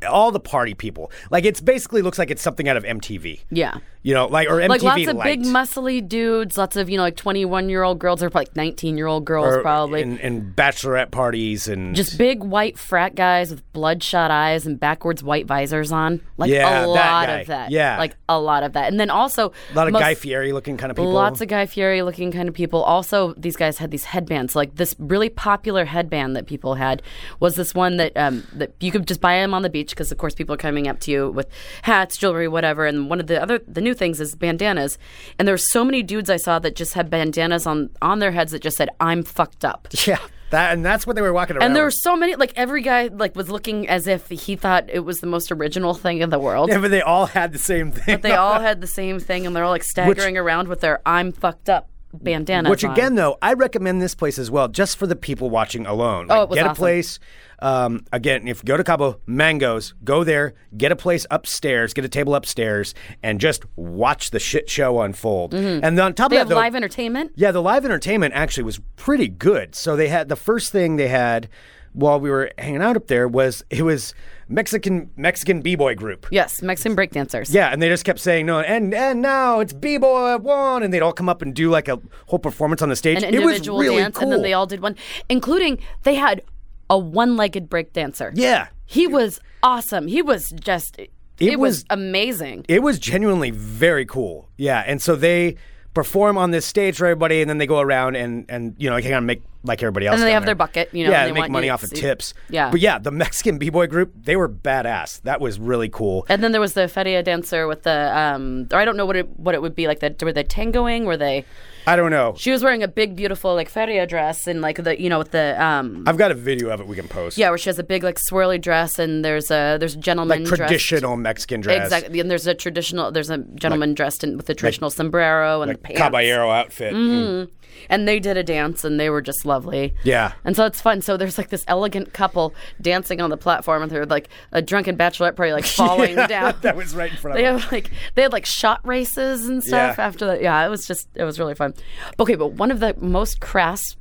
[0.08, 1.12] all the party people.
[1.30, 3.42] Like it's basically looks like it's something out of MTV.
[3.50, 3.78] Yeah.
[4.04, 7.04] You know, like or MTV Like lots of big muscly dudes, lots of you know
[7.04, 10.02] like twenty one year old girls or like nineteen year old girls or probably.
[10.02, 15.24] and, and bachelorette parties and just big white frat guys with bloodshot eyes and backwards
[15.24, 16.20] white visors on.
[16.38, 17.40] Like Yeah, a that lot guy.
[17.42, 17.70] of that.
[17.70, 18.00] Yeah.
[18.00, 18.88] Like a lot of that.
[18.92, 21.12] And then also a lot of most- Guy Fieri looking kind of people.
[21.12, 22.82] Lots of Guy Fieri looking kind of people.
[22.82, 24.56] Also, these guys had these headbands.
[24.56, 27.04] Like this really popular headband that people had
[27.40, 30.12] was this one that um, that you could just buy them on the beach because
[30.12, 31.48] of course people are coming up to you with
[31.84, 32.88] hats, jewelry, whatever.
[32.88, 34.98] And one of the other the new things is bandanas.
[35.38, 38.32] And there were so many dudes I saw that just had bandanas on on their
[38.32, 40.20] heads that just said "I'm fucked up." yeah,
[40.52, 41.66] that and that's what they were walking around.
[41.66, 44.90] And there were so many, like every guy, like was looking as if he thought
[44.90, 46.70] it was the most original thing in the world.
[46.70, 48.16] yeah, but they all had the same thing.
[48.16, 51.02] But They all had the same thing, and they're all like staggering around with their
[51.06, 52.70] "I'm fucked up" bandanas.
[52.70, 52.92] Which on.
[52.92, 56.28] again, though, I recommend this place as well, just for the people watching alone.
[56.30, 57.20] Oh, it was get a place.
[57.60, 62.04] Um, again, if you go to Cabo Mangoes, go there, get a place upstairs, get
[62.04, 65.54] a table upstairs, and just watch the shit show unfold.
[65.54, 66.32] And on top Mm-hmm.
[66.32, 67.34] they of have that, though, live entertainment.
[67.36, 69.76] yeah, the live entertainment actually was pretty good.
[69.76, 71.50] So they had the first thing they had
[71.94, 74.14] while we were hanging out up there was it was
[74.48, 76.28] Mexican Mexican b boy group.
[76.32, 77.54] Yes, Mexican breakdancers.
[77.54, 80.94] Yeah, and they just kept saying no, and and now it's b boy one, and
[80.94, 83.18] they'd all come up and do like a whole performance on the stage.
[83.24, 84.24] an it was individual really dance, cool.
[84.24, 84.96] and then they all did one,
[85.30, 86.42] including they had
[86.90, 88.32] a one-legged breakdancer.
[88.36, 90.08] yeah, he was awesome.
[90.08, 91.00] He was just.
[91.40, 92.66] It, was, was- amazing.
[92.68, 94.50] it was genuinely very cool.
[94.58, 95.56] Yeah, and so they
[95.96, 98.98] perform on this stage for everybody, and then they go around and and you know
[98.98, 100.14] hang on make like everybody else.
[100.16, 101.92] And then they have their bucket, you know, Yeah, they, they make money off of
[101.92, 102.34] tips.
[102.50, 102.72] Yeah.
[102.72, 105.22] but yeah, the Mexican b boy group they were badass.
[105.22, 106.26] That was really cool.
[106.30, 109.16] And then there was the feria dancer with the, um, or I don't know what
[109.16, 110.00] it what it would be like.
[110.00, 111.06] That were they tangoing?
[111.06, 111.46] Were they?
[111.88, 112.36] I don't know.
[112.38, 115.32] She was wearing a big, beautiful like feria dress and like the you know with
[115.32, 116.04] the um.
[116.08, 117.38] I've got a video of it we can post.
[117.38, 120.40] Yeah, where she has a big like swirly dress and there's a there's a gentleman
[120.44, 121.84] like dressed- traditional Mexican dress.
[121.84, 123.12] Exactly, and there's a traditional.
[123.12, 126.00] There's a gentleman dressed in with a traditional sombrero and Like the pants.
[126.00, 126.06] Mm-hmm.
[126.08, 126.94] caballero outfit.
[126.94, 127.50] Mm.
[127.90, 129.94] and they did a dance and they were just lovely.
[130.04, 130.34] Yeah.
[130.46, 131.02] And so it's fun.
[131.02, 134.96] So there's like this elegant couple dancing on the platform and they're like a drunken
[134.98, 136.56] bachelorette party like falling down.
[136.62, 137.64] that was right in front They of us.
[137.64, 140.06] have like they had like shot races and stuff Yeah.
[140.06, 140.42] after that.
[140.42, 141.74] Yeah, it was just it was really fun.
[142.20, 143.98] Okay, but one of the most crass.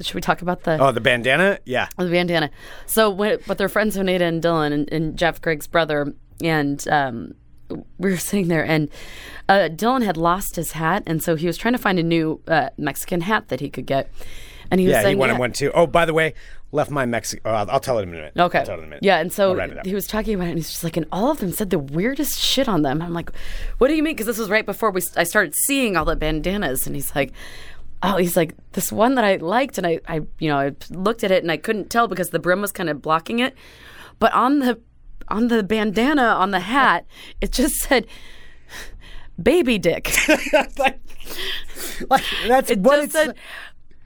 [0.00, 1.58] Should we talk about the Oh, the bandana?
[1.64, 1.88] Yeah.
[1.98, 2.50] the bandana?
[2.86, 7.34] So, when, but they're friends, Oneda and Dylan and, and Jeff Greg's brother, and um,
[7.98, 8.88] we were sitting there, and
[9.48, 12.40] uh, Dylan had lost his hat, and so he was trying to find a new
[12.46, 14.08] uh, Mexican hat that he could get,
[14.70, 15.38] and he was Yeah, saying, he wanted yeah.
[15.38, 15.70] one too.
[15.74, 16.34] Oh, by the way,
[16.72, 17.42] left my Mexican.
[17.44, 18.32] Oh, I'll, I'll tell it in a minute.
[18.38, 18.58] Okay.
[18.58, 19.02] I'll tell it in a minute.
[19.02, 19.86] Yeah, and so I'll write it up.
[19.86, 21.78] he was talking about it, and he's just like, and all of them said the
[21.78, 23.00] weirdest shit on them.
[23.02, 23.30] I'm like,
[23.78, 24.14] what do you mean?
[24.14, 27.32] Because this was right before we I started seeing all the bandanas, and he's like,
[28.02, 31.24] oh, he's like this one that I liked, and I, I, you know, I looked
[31.24, 33.54] at it and I couldn't tell because the brim was kind of blocking it,
[34.18, 34.78] but on the
[35.28, 37.06] on the bandana on the hat,
[37.40, 38.06] it just said.
[39.40, 40.10] Baby dick.
[40.78, 40.98] like,
[42.10, 43.12] like, that's It what it's.
[43.12, 43.36] said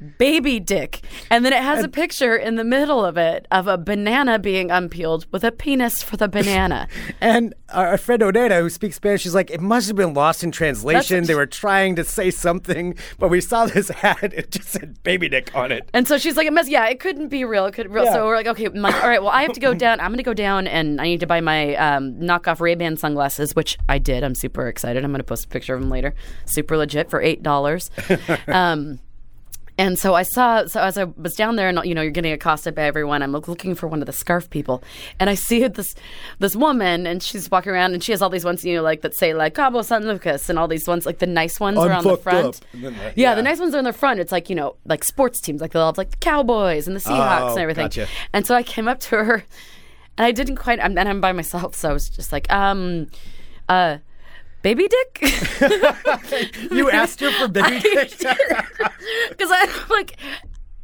[0.02, 1.02] baby dick.
[1.30, 4.70] And then it has a picture in the middle of it of a banana being
[4.70, 6.88] unpeeled with a penis for the banana.
[7.20, 10.50] and our, friend Odetta, who speaks Spanish, she's like, it must have been lost in
[10.50, 11.24] translation.
[11.24, 14.32] They were trying to say something, but we saw this hat.
[14.34, 15.88] It just said baby dick on it.
[15.92, 17.66] And so she's like, it must, yeah, it couldn't be real.
[17.66, 18.04] It could real.
[18.04, 18.12] Yeah.
[18.12, 20.00] So we're like, okay, I'm like, all right, well, I have to go down.
[20.00, 23.54] I'm going to go down and I need to buy my um, knockoff Ray-Ban sunglasses,
[23.54, 24.24] which I did.
[24.24, 25.04] I'm super excited.
[25.04, 26.14] I'm going to post a picture of them later.
[26.44, 28.48] Super legit for $8.
[28.52, 28.98] um,
[29.82, 32.30] And so I saw, so as I was down there, and you know, you're getting
[32.30, 33.20] accosted by everyone.
[33.20, 34.80] I'm looking for one of the scarf people,
[35.18, 35.96] and I see this
[36.38, 39.00] this woman, and she's walking around, and she has all these ones, you know, like
[39.00, 41.90] that say like Cabo San Lucas, and all these ones, like the nice ones are
[41.90, 42.46] on the front.
[42.46, 42.54] up.
[42.72, 43.34] Then yeah, yeah.
[43.34, 44.20] the nice ones are on the front.
[44.20, 47.00] It's like you know, like sports teams, like they'll have like the Cowboys and the
[47.00, 47.86] Seahawks Oh, and everything.
[47.86, 48.06] gotcha.
[48.32, 49.44] And so I came up to her,
[50.16, 50.78] and I didn't quite.
[50.78, 53.08] And I'm by myself, so I was just like, um,
[53.68, 53.98] uh.
[54.62, 55.32] Baby dick?
[56.70, 58.10] You asked her for baby dick?
[59.30, 60.16] because I'm like,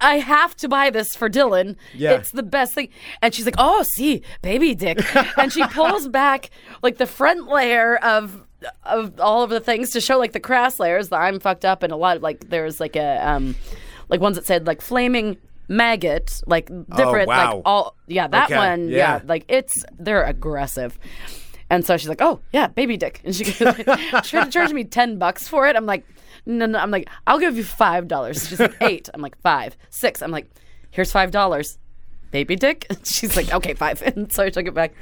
[0.01, 1.77] I have to buy this for Dylan.
[1.95, 2.13] Yeah.
[2.13, 2.89] It's the best thing.
[3.23, 4.99] And she's like, oh, see, baby dick.
[5.39, 6.51] and she pulls back
[6.83, 8.45] like the front layer of
[8.83, 11.85] of all of the things to show like the crass layers that I'm fucked up
[11.85, 13.55] and a lot of like there's like a um
[14.09, 15.37] like ones that said like flaming
[15.69, 16.67] maggot like
[16.97, 17.55] different Oh, wow.
[17.55, 18.97] like all yeah that Okay, one yeah.
[18.97, 20.99] yeah like it's they're aggressive
[21.71, 23.21] and so she's like oh yeah baby dick.
[23.25, 25.77] And she, she tried to charge me 10 bucks for it.
[25.77, 26.05] I'm like
[26.47, 26.79] no no.
[26.79, 28.49] I'm like i'll give you five dollars.
[28.49, 29.09] She's like eight.
[29.13, 29.77] I'm like five.
[29.91, 30.23] Six.
[30.23, 30.51] I'm like
[30.91, 31.79] here's five dollars.
[32.31, 32.87] Baby dick?
[32.91, 34.03] And she's like okay five.
[34.07, 34.93] And so i took it back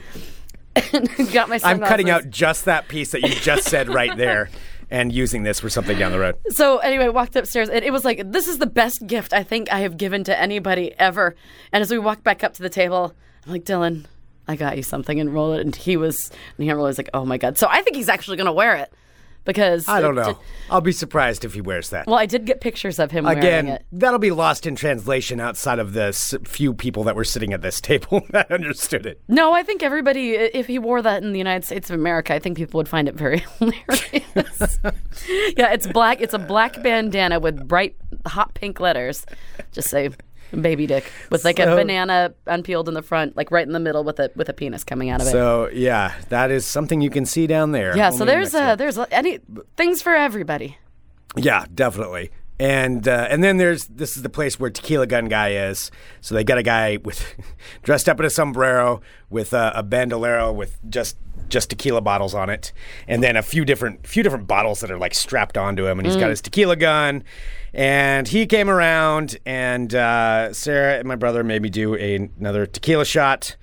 [0.93, 4.51] and got my I'm cutting out just that piece that you just said right there
[4.91, 6.37] and using this for something down the road.
[6.51, 9.73] So anyway, walked upstairs and it was like this is the best gift I think
[9.73, 11.35] I have given to anybody ever.
[11.73, 13.15] And as we walked back up to the table,
[13.45, 14.05] I'm like, Dylan,
[14.49, 15.61] I got you something and roll it.
[15.61, 17.59] And he was, and he was like, oh my god.
[17.59, 18.93] So I think he's actually going to wear it
[19.47, 20.39] because I don't know.
[20.71, 22.07] I'll be surprised if he wears that.
[22.07, 23.87] well, I did get pictures of him wearing Again, it.
[23.93, 26.13] that'll be lost in translation outside of the
[26.45, 29.23] few people that were sitting at this table that understood it.
[29.29, 32.39] No, I think everybody, if he wore that in the United States of America, I
[32.41, 34.79] think people would find it very hilarious.
[35.57, 36.21] yeah, it's black.
[36.21, 39.25] It's a black bandana with bright hot pink letters.
[39.73, 40.11] Just say
[40.63, 44.05] baby dick with like a banana unpeeled in the front, like right in the middle
[44.05, 45.31] with a with a penis coming out of it.
[45.31, 47.97] So yeah, that is something you can see down there.
[47.97, 48.73] yeah, so there's Mexico.
[48.73, 49.41] uh, there's any
[49.77, 50.79] things for everybody.
[51.37, 52.31] Yeah, definitely.
[52.59, 55.91] And uh, and then there's this is the place where Tequila Gun Guy is.
[56.23, 57.35] So they got a guy with
[57.83, 61.19] dressed up in a sombrero with uh, a bandolero with just
[61.49, 62.73] just tequila bottles on it,
[63.09, 66.07] and then a few different few different bottles that are like strapped onto him, and
[66.07, 67.25] he's got his tequila gun.
[67.75, 72.65] And he came around, and uh, Sarah and my brother made me do a, another
[72.67, 73.57] tequila shot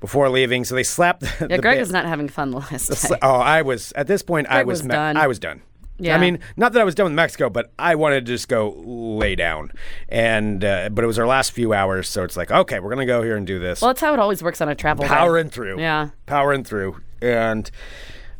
[0.00, 0.64] before leaving.
[0.64, 1.20] So they slapped.
[1.20, 4.06] The, Yeah, the Greg is not having fun the last Sla- Oh, I was at
[4.08, 4.48] this point.
[4.48, 5.16] I was was me- done.
[5.16, 5.62] I was done.
[5.98, 6.16] Yeah.
[6.16, 8.70] I mean, not that I was done with Mexico, but I wanted to just go
[8.84, 9.70] lay down.
[10.08, 13.06] And uh, but it was our last few hours, so it's like, okay, we're gonna
[13.06, 13.80] go here and do this.
[13.80, 15.04] Well, that's how it always works on a travel.
[15.04, 15.08] day.
[15.08, 15.78] powering through.
[15.78, 16.10] Yeah.
[16.26, 17.00] powering through.
[17.24, 17.70] And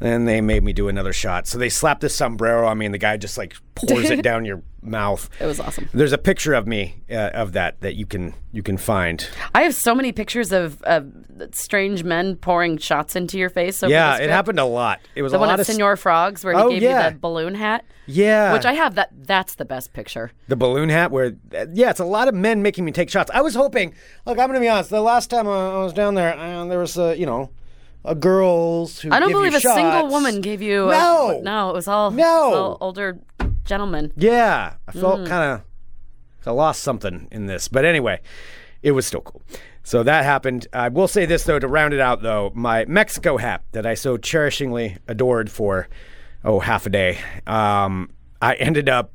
[0.00, 1.46] then they made me do another shot.
[1.46, 4.44] So they slapped this sombrero on me, and the guy just like pours it down
[4.44, 5.30] your mouth.
[5.40, 5.88] It was awesome.
[5.94, 9.26] There's a picture of me uh, of that that you can you can find.
[9.54, 11.10] I have so many pictures of, of
[11.52, 13.82] strange men pouring shots into your face.
[13.82, 15.00] Yeah, it happened a lot.
[15.14, 17.06] It was The a one at of Senor Frogs where he Oh, gave yeah.
[17.08, 17.84] you the balloon hat.
[18.06, 20.32] Yeah, Which I have that that's the best picture.
[20.48, 21.34] the balloon hat where
[21.72, 23.94] yeah it's a lot of men making me take shots i was hoping
[24.26, 26.78] look i'm gonna be honest the last time i I was down there uh, there
[26.78, 27.48] was uh, you know
[28.04, 31.38] uh, girls who I don't believe a single woman gave you No!
[31.38, 32.22] a, no, it was all No!
[32.50, 33.18] was all older
[33.64, 34.12] gentlemen.
[34.16, 35.26] yeah i felt Mm.
[35.26, 35.62] kind of
[36.46, 38.20] i lost something in this but anyway
[38.82, 39.40] it was still cool
[39.82, 43.38] so that happened i will say this though to round it out though my mexico
[43.38, 45.88] hat that i so cherishingly adored for
[46.44, 48.10] oh half a day um,
[48.42, 49.12] i ended up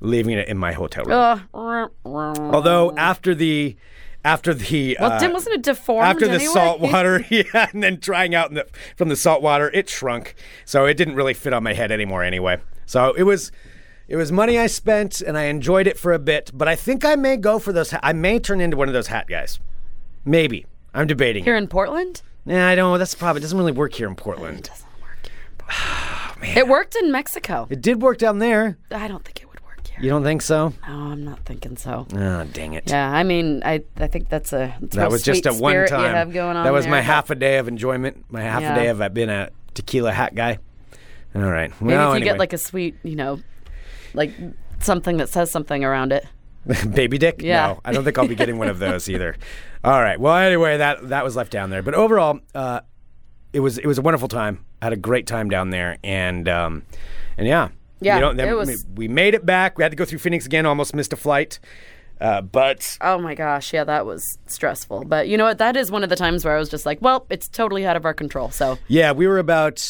[0.00, 1.88] leaving it in my hotel room Uh,
[2.52, 3.74] although after the
[4.28, 6.52] after the well, uh, wasn't it deformed after the anyway?
[6.52, 8.66] salt water, yeah, and then trying out in the,
[8.96, 12.22] from the salt water, it shrunk, so it didn't really fit on my head anymore.
[12.22, 13.50] Anyway, so it was,
[14.06, 16.50] it was money I spent, and I enjoyed it for a bit.
[16.52, 17.90] But I think I may go for those.
[17.90, 19.58] Ha- I may turn into one of those hat guys.
[20.24, 21.44] Maybe I'm debating.
[21.44, 21.58] Here it.
[21.58, 22.20] in Portland?
[22.44, 22.92] Nah, I don't.
[22.92, 22.98] Know.
[22.98, 24.58] That's probably it doesn't really work here in Portland.
[24.58, 25.56] It doesn't work here in
[26.34, 26.58] Portland.
[26.58, 27.66] It worked in Mexico.
[27.70, 28.76] It did work down there.
[28.90, 29.47] I don't think it would work here.
[30.00, 30.72] You don't think so?
[30.86, 32.06] No, I'm not thinking so.
[32.12, 32.84] Oh, dang it.
[32.86, 36.00] Yeah, I mean, I I think that's a that's That was just a one time.
[36.00, 36.64] you have going on.
[36.64, 38.24] that was there, my half a day of enjoyment.
[38.30, 38.72] My half Yeah.
[38.72, 40.58] a day of uh, being a tequila hat guy.
[41.34, 41.70] All right.
[41.80, 42.24] Maybe well, if you anyway.
[42.24, 43.40] get like a sweet, you know,
[44.14, 44.32] like
[44.80, 46.26] something that says something around it.
[46.92, 47.40] baby dick.
[47.42, 47.68] Yeah.
[47.68, 49.36] No, I don't think I'll be getting one of those either.
[49.84, 50.18] All right.
[50.18, 51.82] Well, anyway, that that was left down there.
[51.82, 52.80] But overall, uh,
[53.52, 54.64] it was it was a wonderful time.
[54.82, 56.82] I had a great time down there, and um,
[57.36, 57.68] and yeah,
[58.00, 59.76] Yeah, You know, it we- was- We made it back.
[59.78, 60.66] We had to go through Phoenix again.
[60.66, 61.58] Almost missed a flight,
[62.20, 65.04] uh, but Oh my gosh, yeah, that was stressful.
[65.06, 65.58] But you know what?
[65.58, 67.96] That is one of the times where I was just like, well, it's totally out
[67.96, 68.50] of our control.
[68.50, 69.82] So Yeah, we were about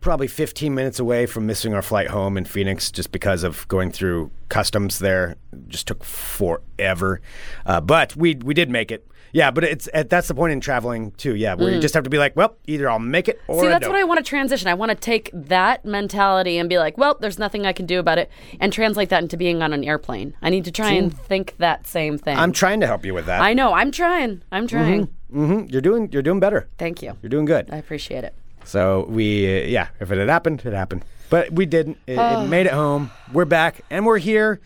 [0.00, 3.90] probably 15 minutes away from missing our flight home in Phoenix just because of going
[3.92, 5.36] through customs there.
[5.52, 7.20] It just took forever.
[7.66, 9.06] Uh, but we we did make it.
[9.32, 11.34] Yeah, but it's uh, that's the point in traveling too.
[11.34, 13.60] Yeah, where you just have to be like, well, either I'll make it or Mm.
[13.60, 13.92] See, I that's don't.
[13.92, 14.68] what I want to transition.
[14.68, 17.98] I want to take that mentality and be like, well, there's nothing I can do
[18.00, 20.34] about it, and translate that into being on an airplane.
[20.42, 22.36] I need to try and think that same thing.
[22.36, 23.40] I'm trying to help you with that.
[23.40, 23.72] I know.
[23.72, 24.42] I'm trying.
[24.50, 25.04] I'm trying.
[25.30, 26.68] hmm You're doing you're doing better.
[26.78, 27.16] Thank you.
[27.22, 27.68] You're doing good.
[27.70, 28.34] I appreciate it.
[28.64, 31.04] So we, uh, yeah, if it had happened, it happened.
[31.30, 31.98] But we didn't.
[32.06, 33.10] It, it made it home.
[33.32, 34.60] We're back and we're here.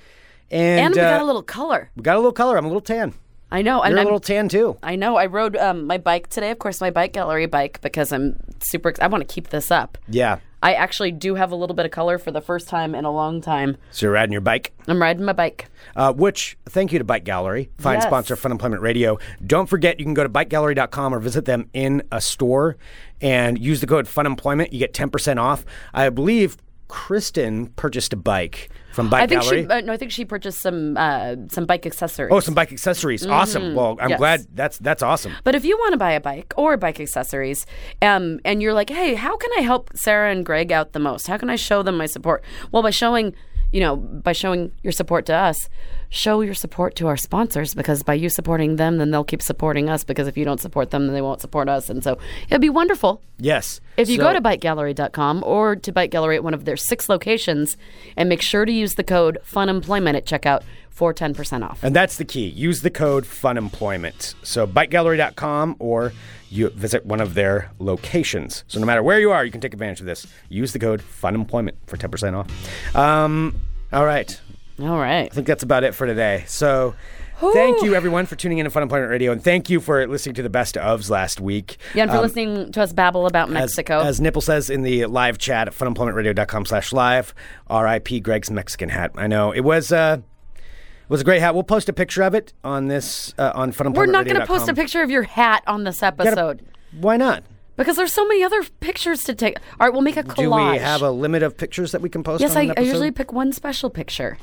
[0.50, 1.90] And, And we got uh, a little color.
[1.96, 2.56] we got a little color.
[2.56, 3.12] I'm a little tan.
[3.54, 3.82] I know.
[3.82, 4.76] And You're a I'm, little tan too.
[4.82, 5.16] I know.
[5.16, 6.50] I rode um, my bike today.
[6.50, 8.88] Of course, my bike gallery bike because I'm super.
[8.88, 9.96] Ex- I want to keep this up.
[10.08, 10.38] Yeah.
[10.60, 13.10] I actually do have a little bit of color for the first time in a
[13.12, 13.76] long time.
[13.90, 14.72] So you're riding your bike.
[14.88, 15.68] I'm riding my bike.
[15.94, 18.04] Uh, which, thank you to Bike Gallery, fine Yes.
[18.04, 19.18] sponsor of Funemployment Radio.
[19.46, 22.78] Don't forget, you can go to bikegallery.com or visit them in a store
[23.20, 24.72] and use the code FUNEMPLOYMENT.
[24.72, 25.66] You get 10% off.
[25.92, 26.56] I believe
[26.94, 29.62] Kristen purchased a bike from Bike I think Gallery.
[29.64, 29.68] she.
[29.68, 32.30] Uh, no, I think she purchased some uh, some bike accessories.
[32.32, 33.26] oh, some bike accessories.
[33.26, 33.74] Awesome.
[33.74, 34.10] Well, I'm Mm-hmm.
[34.10, 34.18] Yes.
[34.18, 35.32] glad that's that's awesome.
[35.42, 37.66] But if you want to buy a bike or bike accessories,
[38.00, 41.26] um, and you're like, hey, how can I help Sarah and Greg out the most?
[41.26, 42.44] How can I show them my support?
[42.70, 43.34] Well, by showing,
[43.72, 45.68] you know, by showing your support to us,
[46.14, 49.88] show your support to our sponsors because by you supporting them, then they'll keep supporting
[49.90, 51.90] us because if you don't support them, then they won't support us.
[51.90, 52.16] And so
[52.48, 53.80] it'd be wonderful Yes.
[53.96, 57.08] if you So- go to bikegallery.com or to Bike Gallery at one of their six
[57.08, 57.76] locations
[58.16, 61.80] and make sure to use the code FUNEMPLOYMENT at checkout for 10% off.
[61.82, 62.46] And that's the key.
[62.46, 64.34] Use the code FUNEMPLOYMENT.
[64.44, 66.12] So bikegallery.com or
[66.48, 68.62] you visit one of their locations.
[68.68, 70.28] So no matter where you are, you can take advantage of this.
[70.48, 72.94] Use the code FUNEMPLOYMENT for 10% off.
[72.96, 73.56] Um,
[73.92, 74.40] all right.
[74.80, 75.26] All right.
[75.30, 76.44] I think that's about it for today.
[76.46, 76.94] So
[77.38, 80.42] thank you everyone for tuning in to Funemployment Radio and thank you for listening to
[80.42, 81.76] the best ofs last week.
[81.94, 84.00] Yeah, and for Um, listening to us babble about Mexico.
[84.00, 87.34] as Nibler says in the live chat at funemploymentradio.com slash live,
[87.70, 89.12] RIP Greg's Mexican hat.
[89.16, 89.52] I know.
[89.52, 90.18] It was uh
[90.56, 91.54] it was a great hat.
[91.54, 93.94] We'll post a picture of it on this uh, on funemploymentradio.com.
[93.94, 96.62] We're not going to post a picture of your hat on this episode
[96.98, 97.44] Why not?
[97.76, 99.58] because there's so many other pictures to take.
[99.78, 100.36] All right, we'll make a collage.
[100.36, 103.10] Do we have a limit of pictures that we can post Yes, I, I usually
[103.10, 104.38] pick one special picture.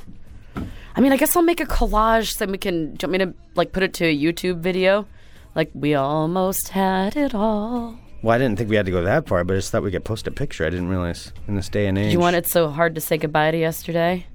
[0.96, 2.96] I mean, I guess I'll make a collage so we can.
[2.96, 5.08] Do you want me to like put it to a YouTube video?
[5.56, 7.98] Like we almost had it all.
[8.22, 9.92] Well, I didn't think we had to go that far, but I just thought we
[9.92, 10.66] could post a picture.
[10.66, 12.14] I didn't realize in this day and age.
[12.14, 14.28] You want it so hard to say goodbye to yesterday,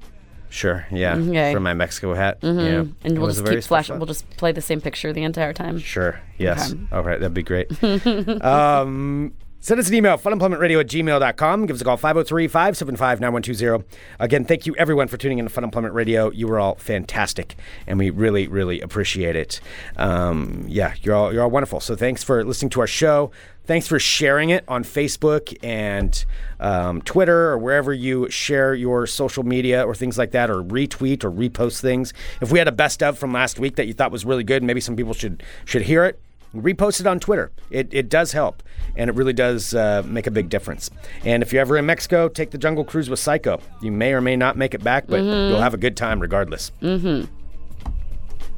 [0.48, 1.16] Sure, yeah.
[1.16, 1.52] Okay.
[1.52, 2.38] For my Mexico hat.
[2.42, 2.84] Yeah.
[3.04, 3.98] and we'll just keep flashing.
[3.98, 5.78] We'll just play the same picture the entire time.
[5.78, 6.20] Sure.
[6.38, 6.74] Yes.
[6.92, 7.18] All right.
[7.20, 7.70] That'd be great.
[8.42, 9.34] um,
[9.66, 11.66] send us an email, funemploymentradio at gmail.com.
[11.66, 13.84] Give us a call, 503 575 9120.
[14.20, 16.30] Again, thank you everyone for tuning in to Funemployment Radio.
[16.30, 19.60] You were all fantastic, and we really, really appreciate it.
[19.96, 21.80] Um, yeah, you're all, you're all wonderful.
[21.80, 23.32] So thanks for listening to our show.
[23.64, 26.24] Thanks for sharing it on Facebook and
[26.60, 31.24] um, Twitter or wherever you share your social media or things like that, or retweet
[31.24, 32.14] or repost things.
[32.40, 34.62] If we had a best of from last week that you thought was really good,
[34.62, 36.20] maybe some people should should hear it.
[36.54, 37.52] Repost it on Twitter.
[37.70, 38.62] It, it does help,
[38.96, 40.90] and it really does uh, make a big difference.
[41.24, 43.60] And if you're ever in Mexico, take the Jungle Cruise with Psycho.
[43.82, 46.72] You may or may not make it back, but you'll have a good time regardless.
[46.80, 47.30] Mm-hmm.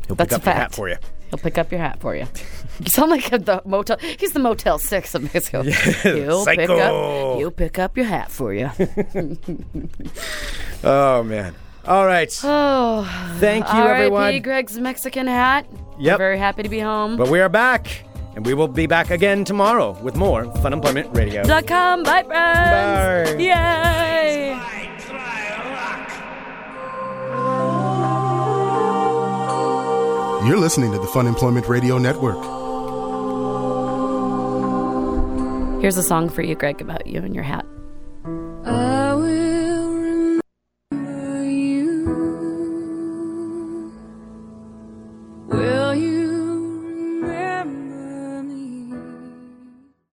[0.07, 0.97] He'll That's pick a up your hat for you.
[1.31, 2.27] He'll pick up your hat for you.
[2.81, 3.99] You sound like the motel.
[3.99, 5.63] He's the Motel Six of Mexico.
[5.63, 6.61] Yeah, he'll Psycho.
[6.63, 8.71] Pick up, he'll pick up your hat for you.
[10.85, 11.57] Oh man!
[11.87, 12.29] All right.
[12.45, 13.05] Oh,
[13.39, 13.91] Thank you, R.I.P.
[14.05, 14.43] everyone.
[14.43, 15.67] Greg's Mexican hat.
[15.99, 16.15] Yep.
[16.15, 17.17] I'm very happy to be home.
[17.17, 18.03] But we are back,
[18.35, 21.43] and we will be back again tomorrow with more Funemployment Radio.
[21.45, 22.03] Dot com.
[22.03, 23.33] Bye, friends.
[23.35, 23.39] Bye.
[23.43, 24.59] Yay.
[30.47, 32.39] You're listening to the Funemployment Radio Network.
[35.83, 37.67] Here's a song for you, Greg, about you and your hat.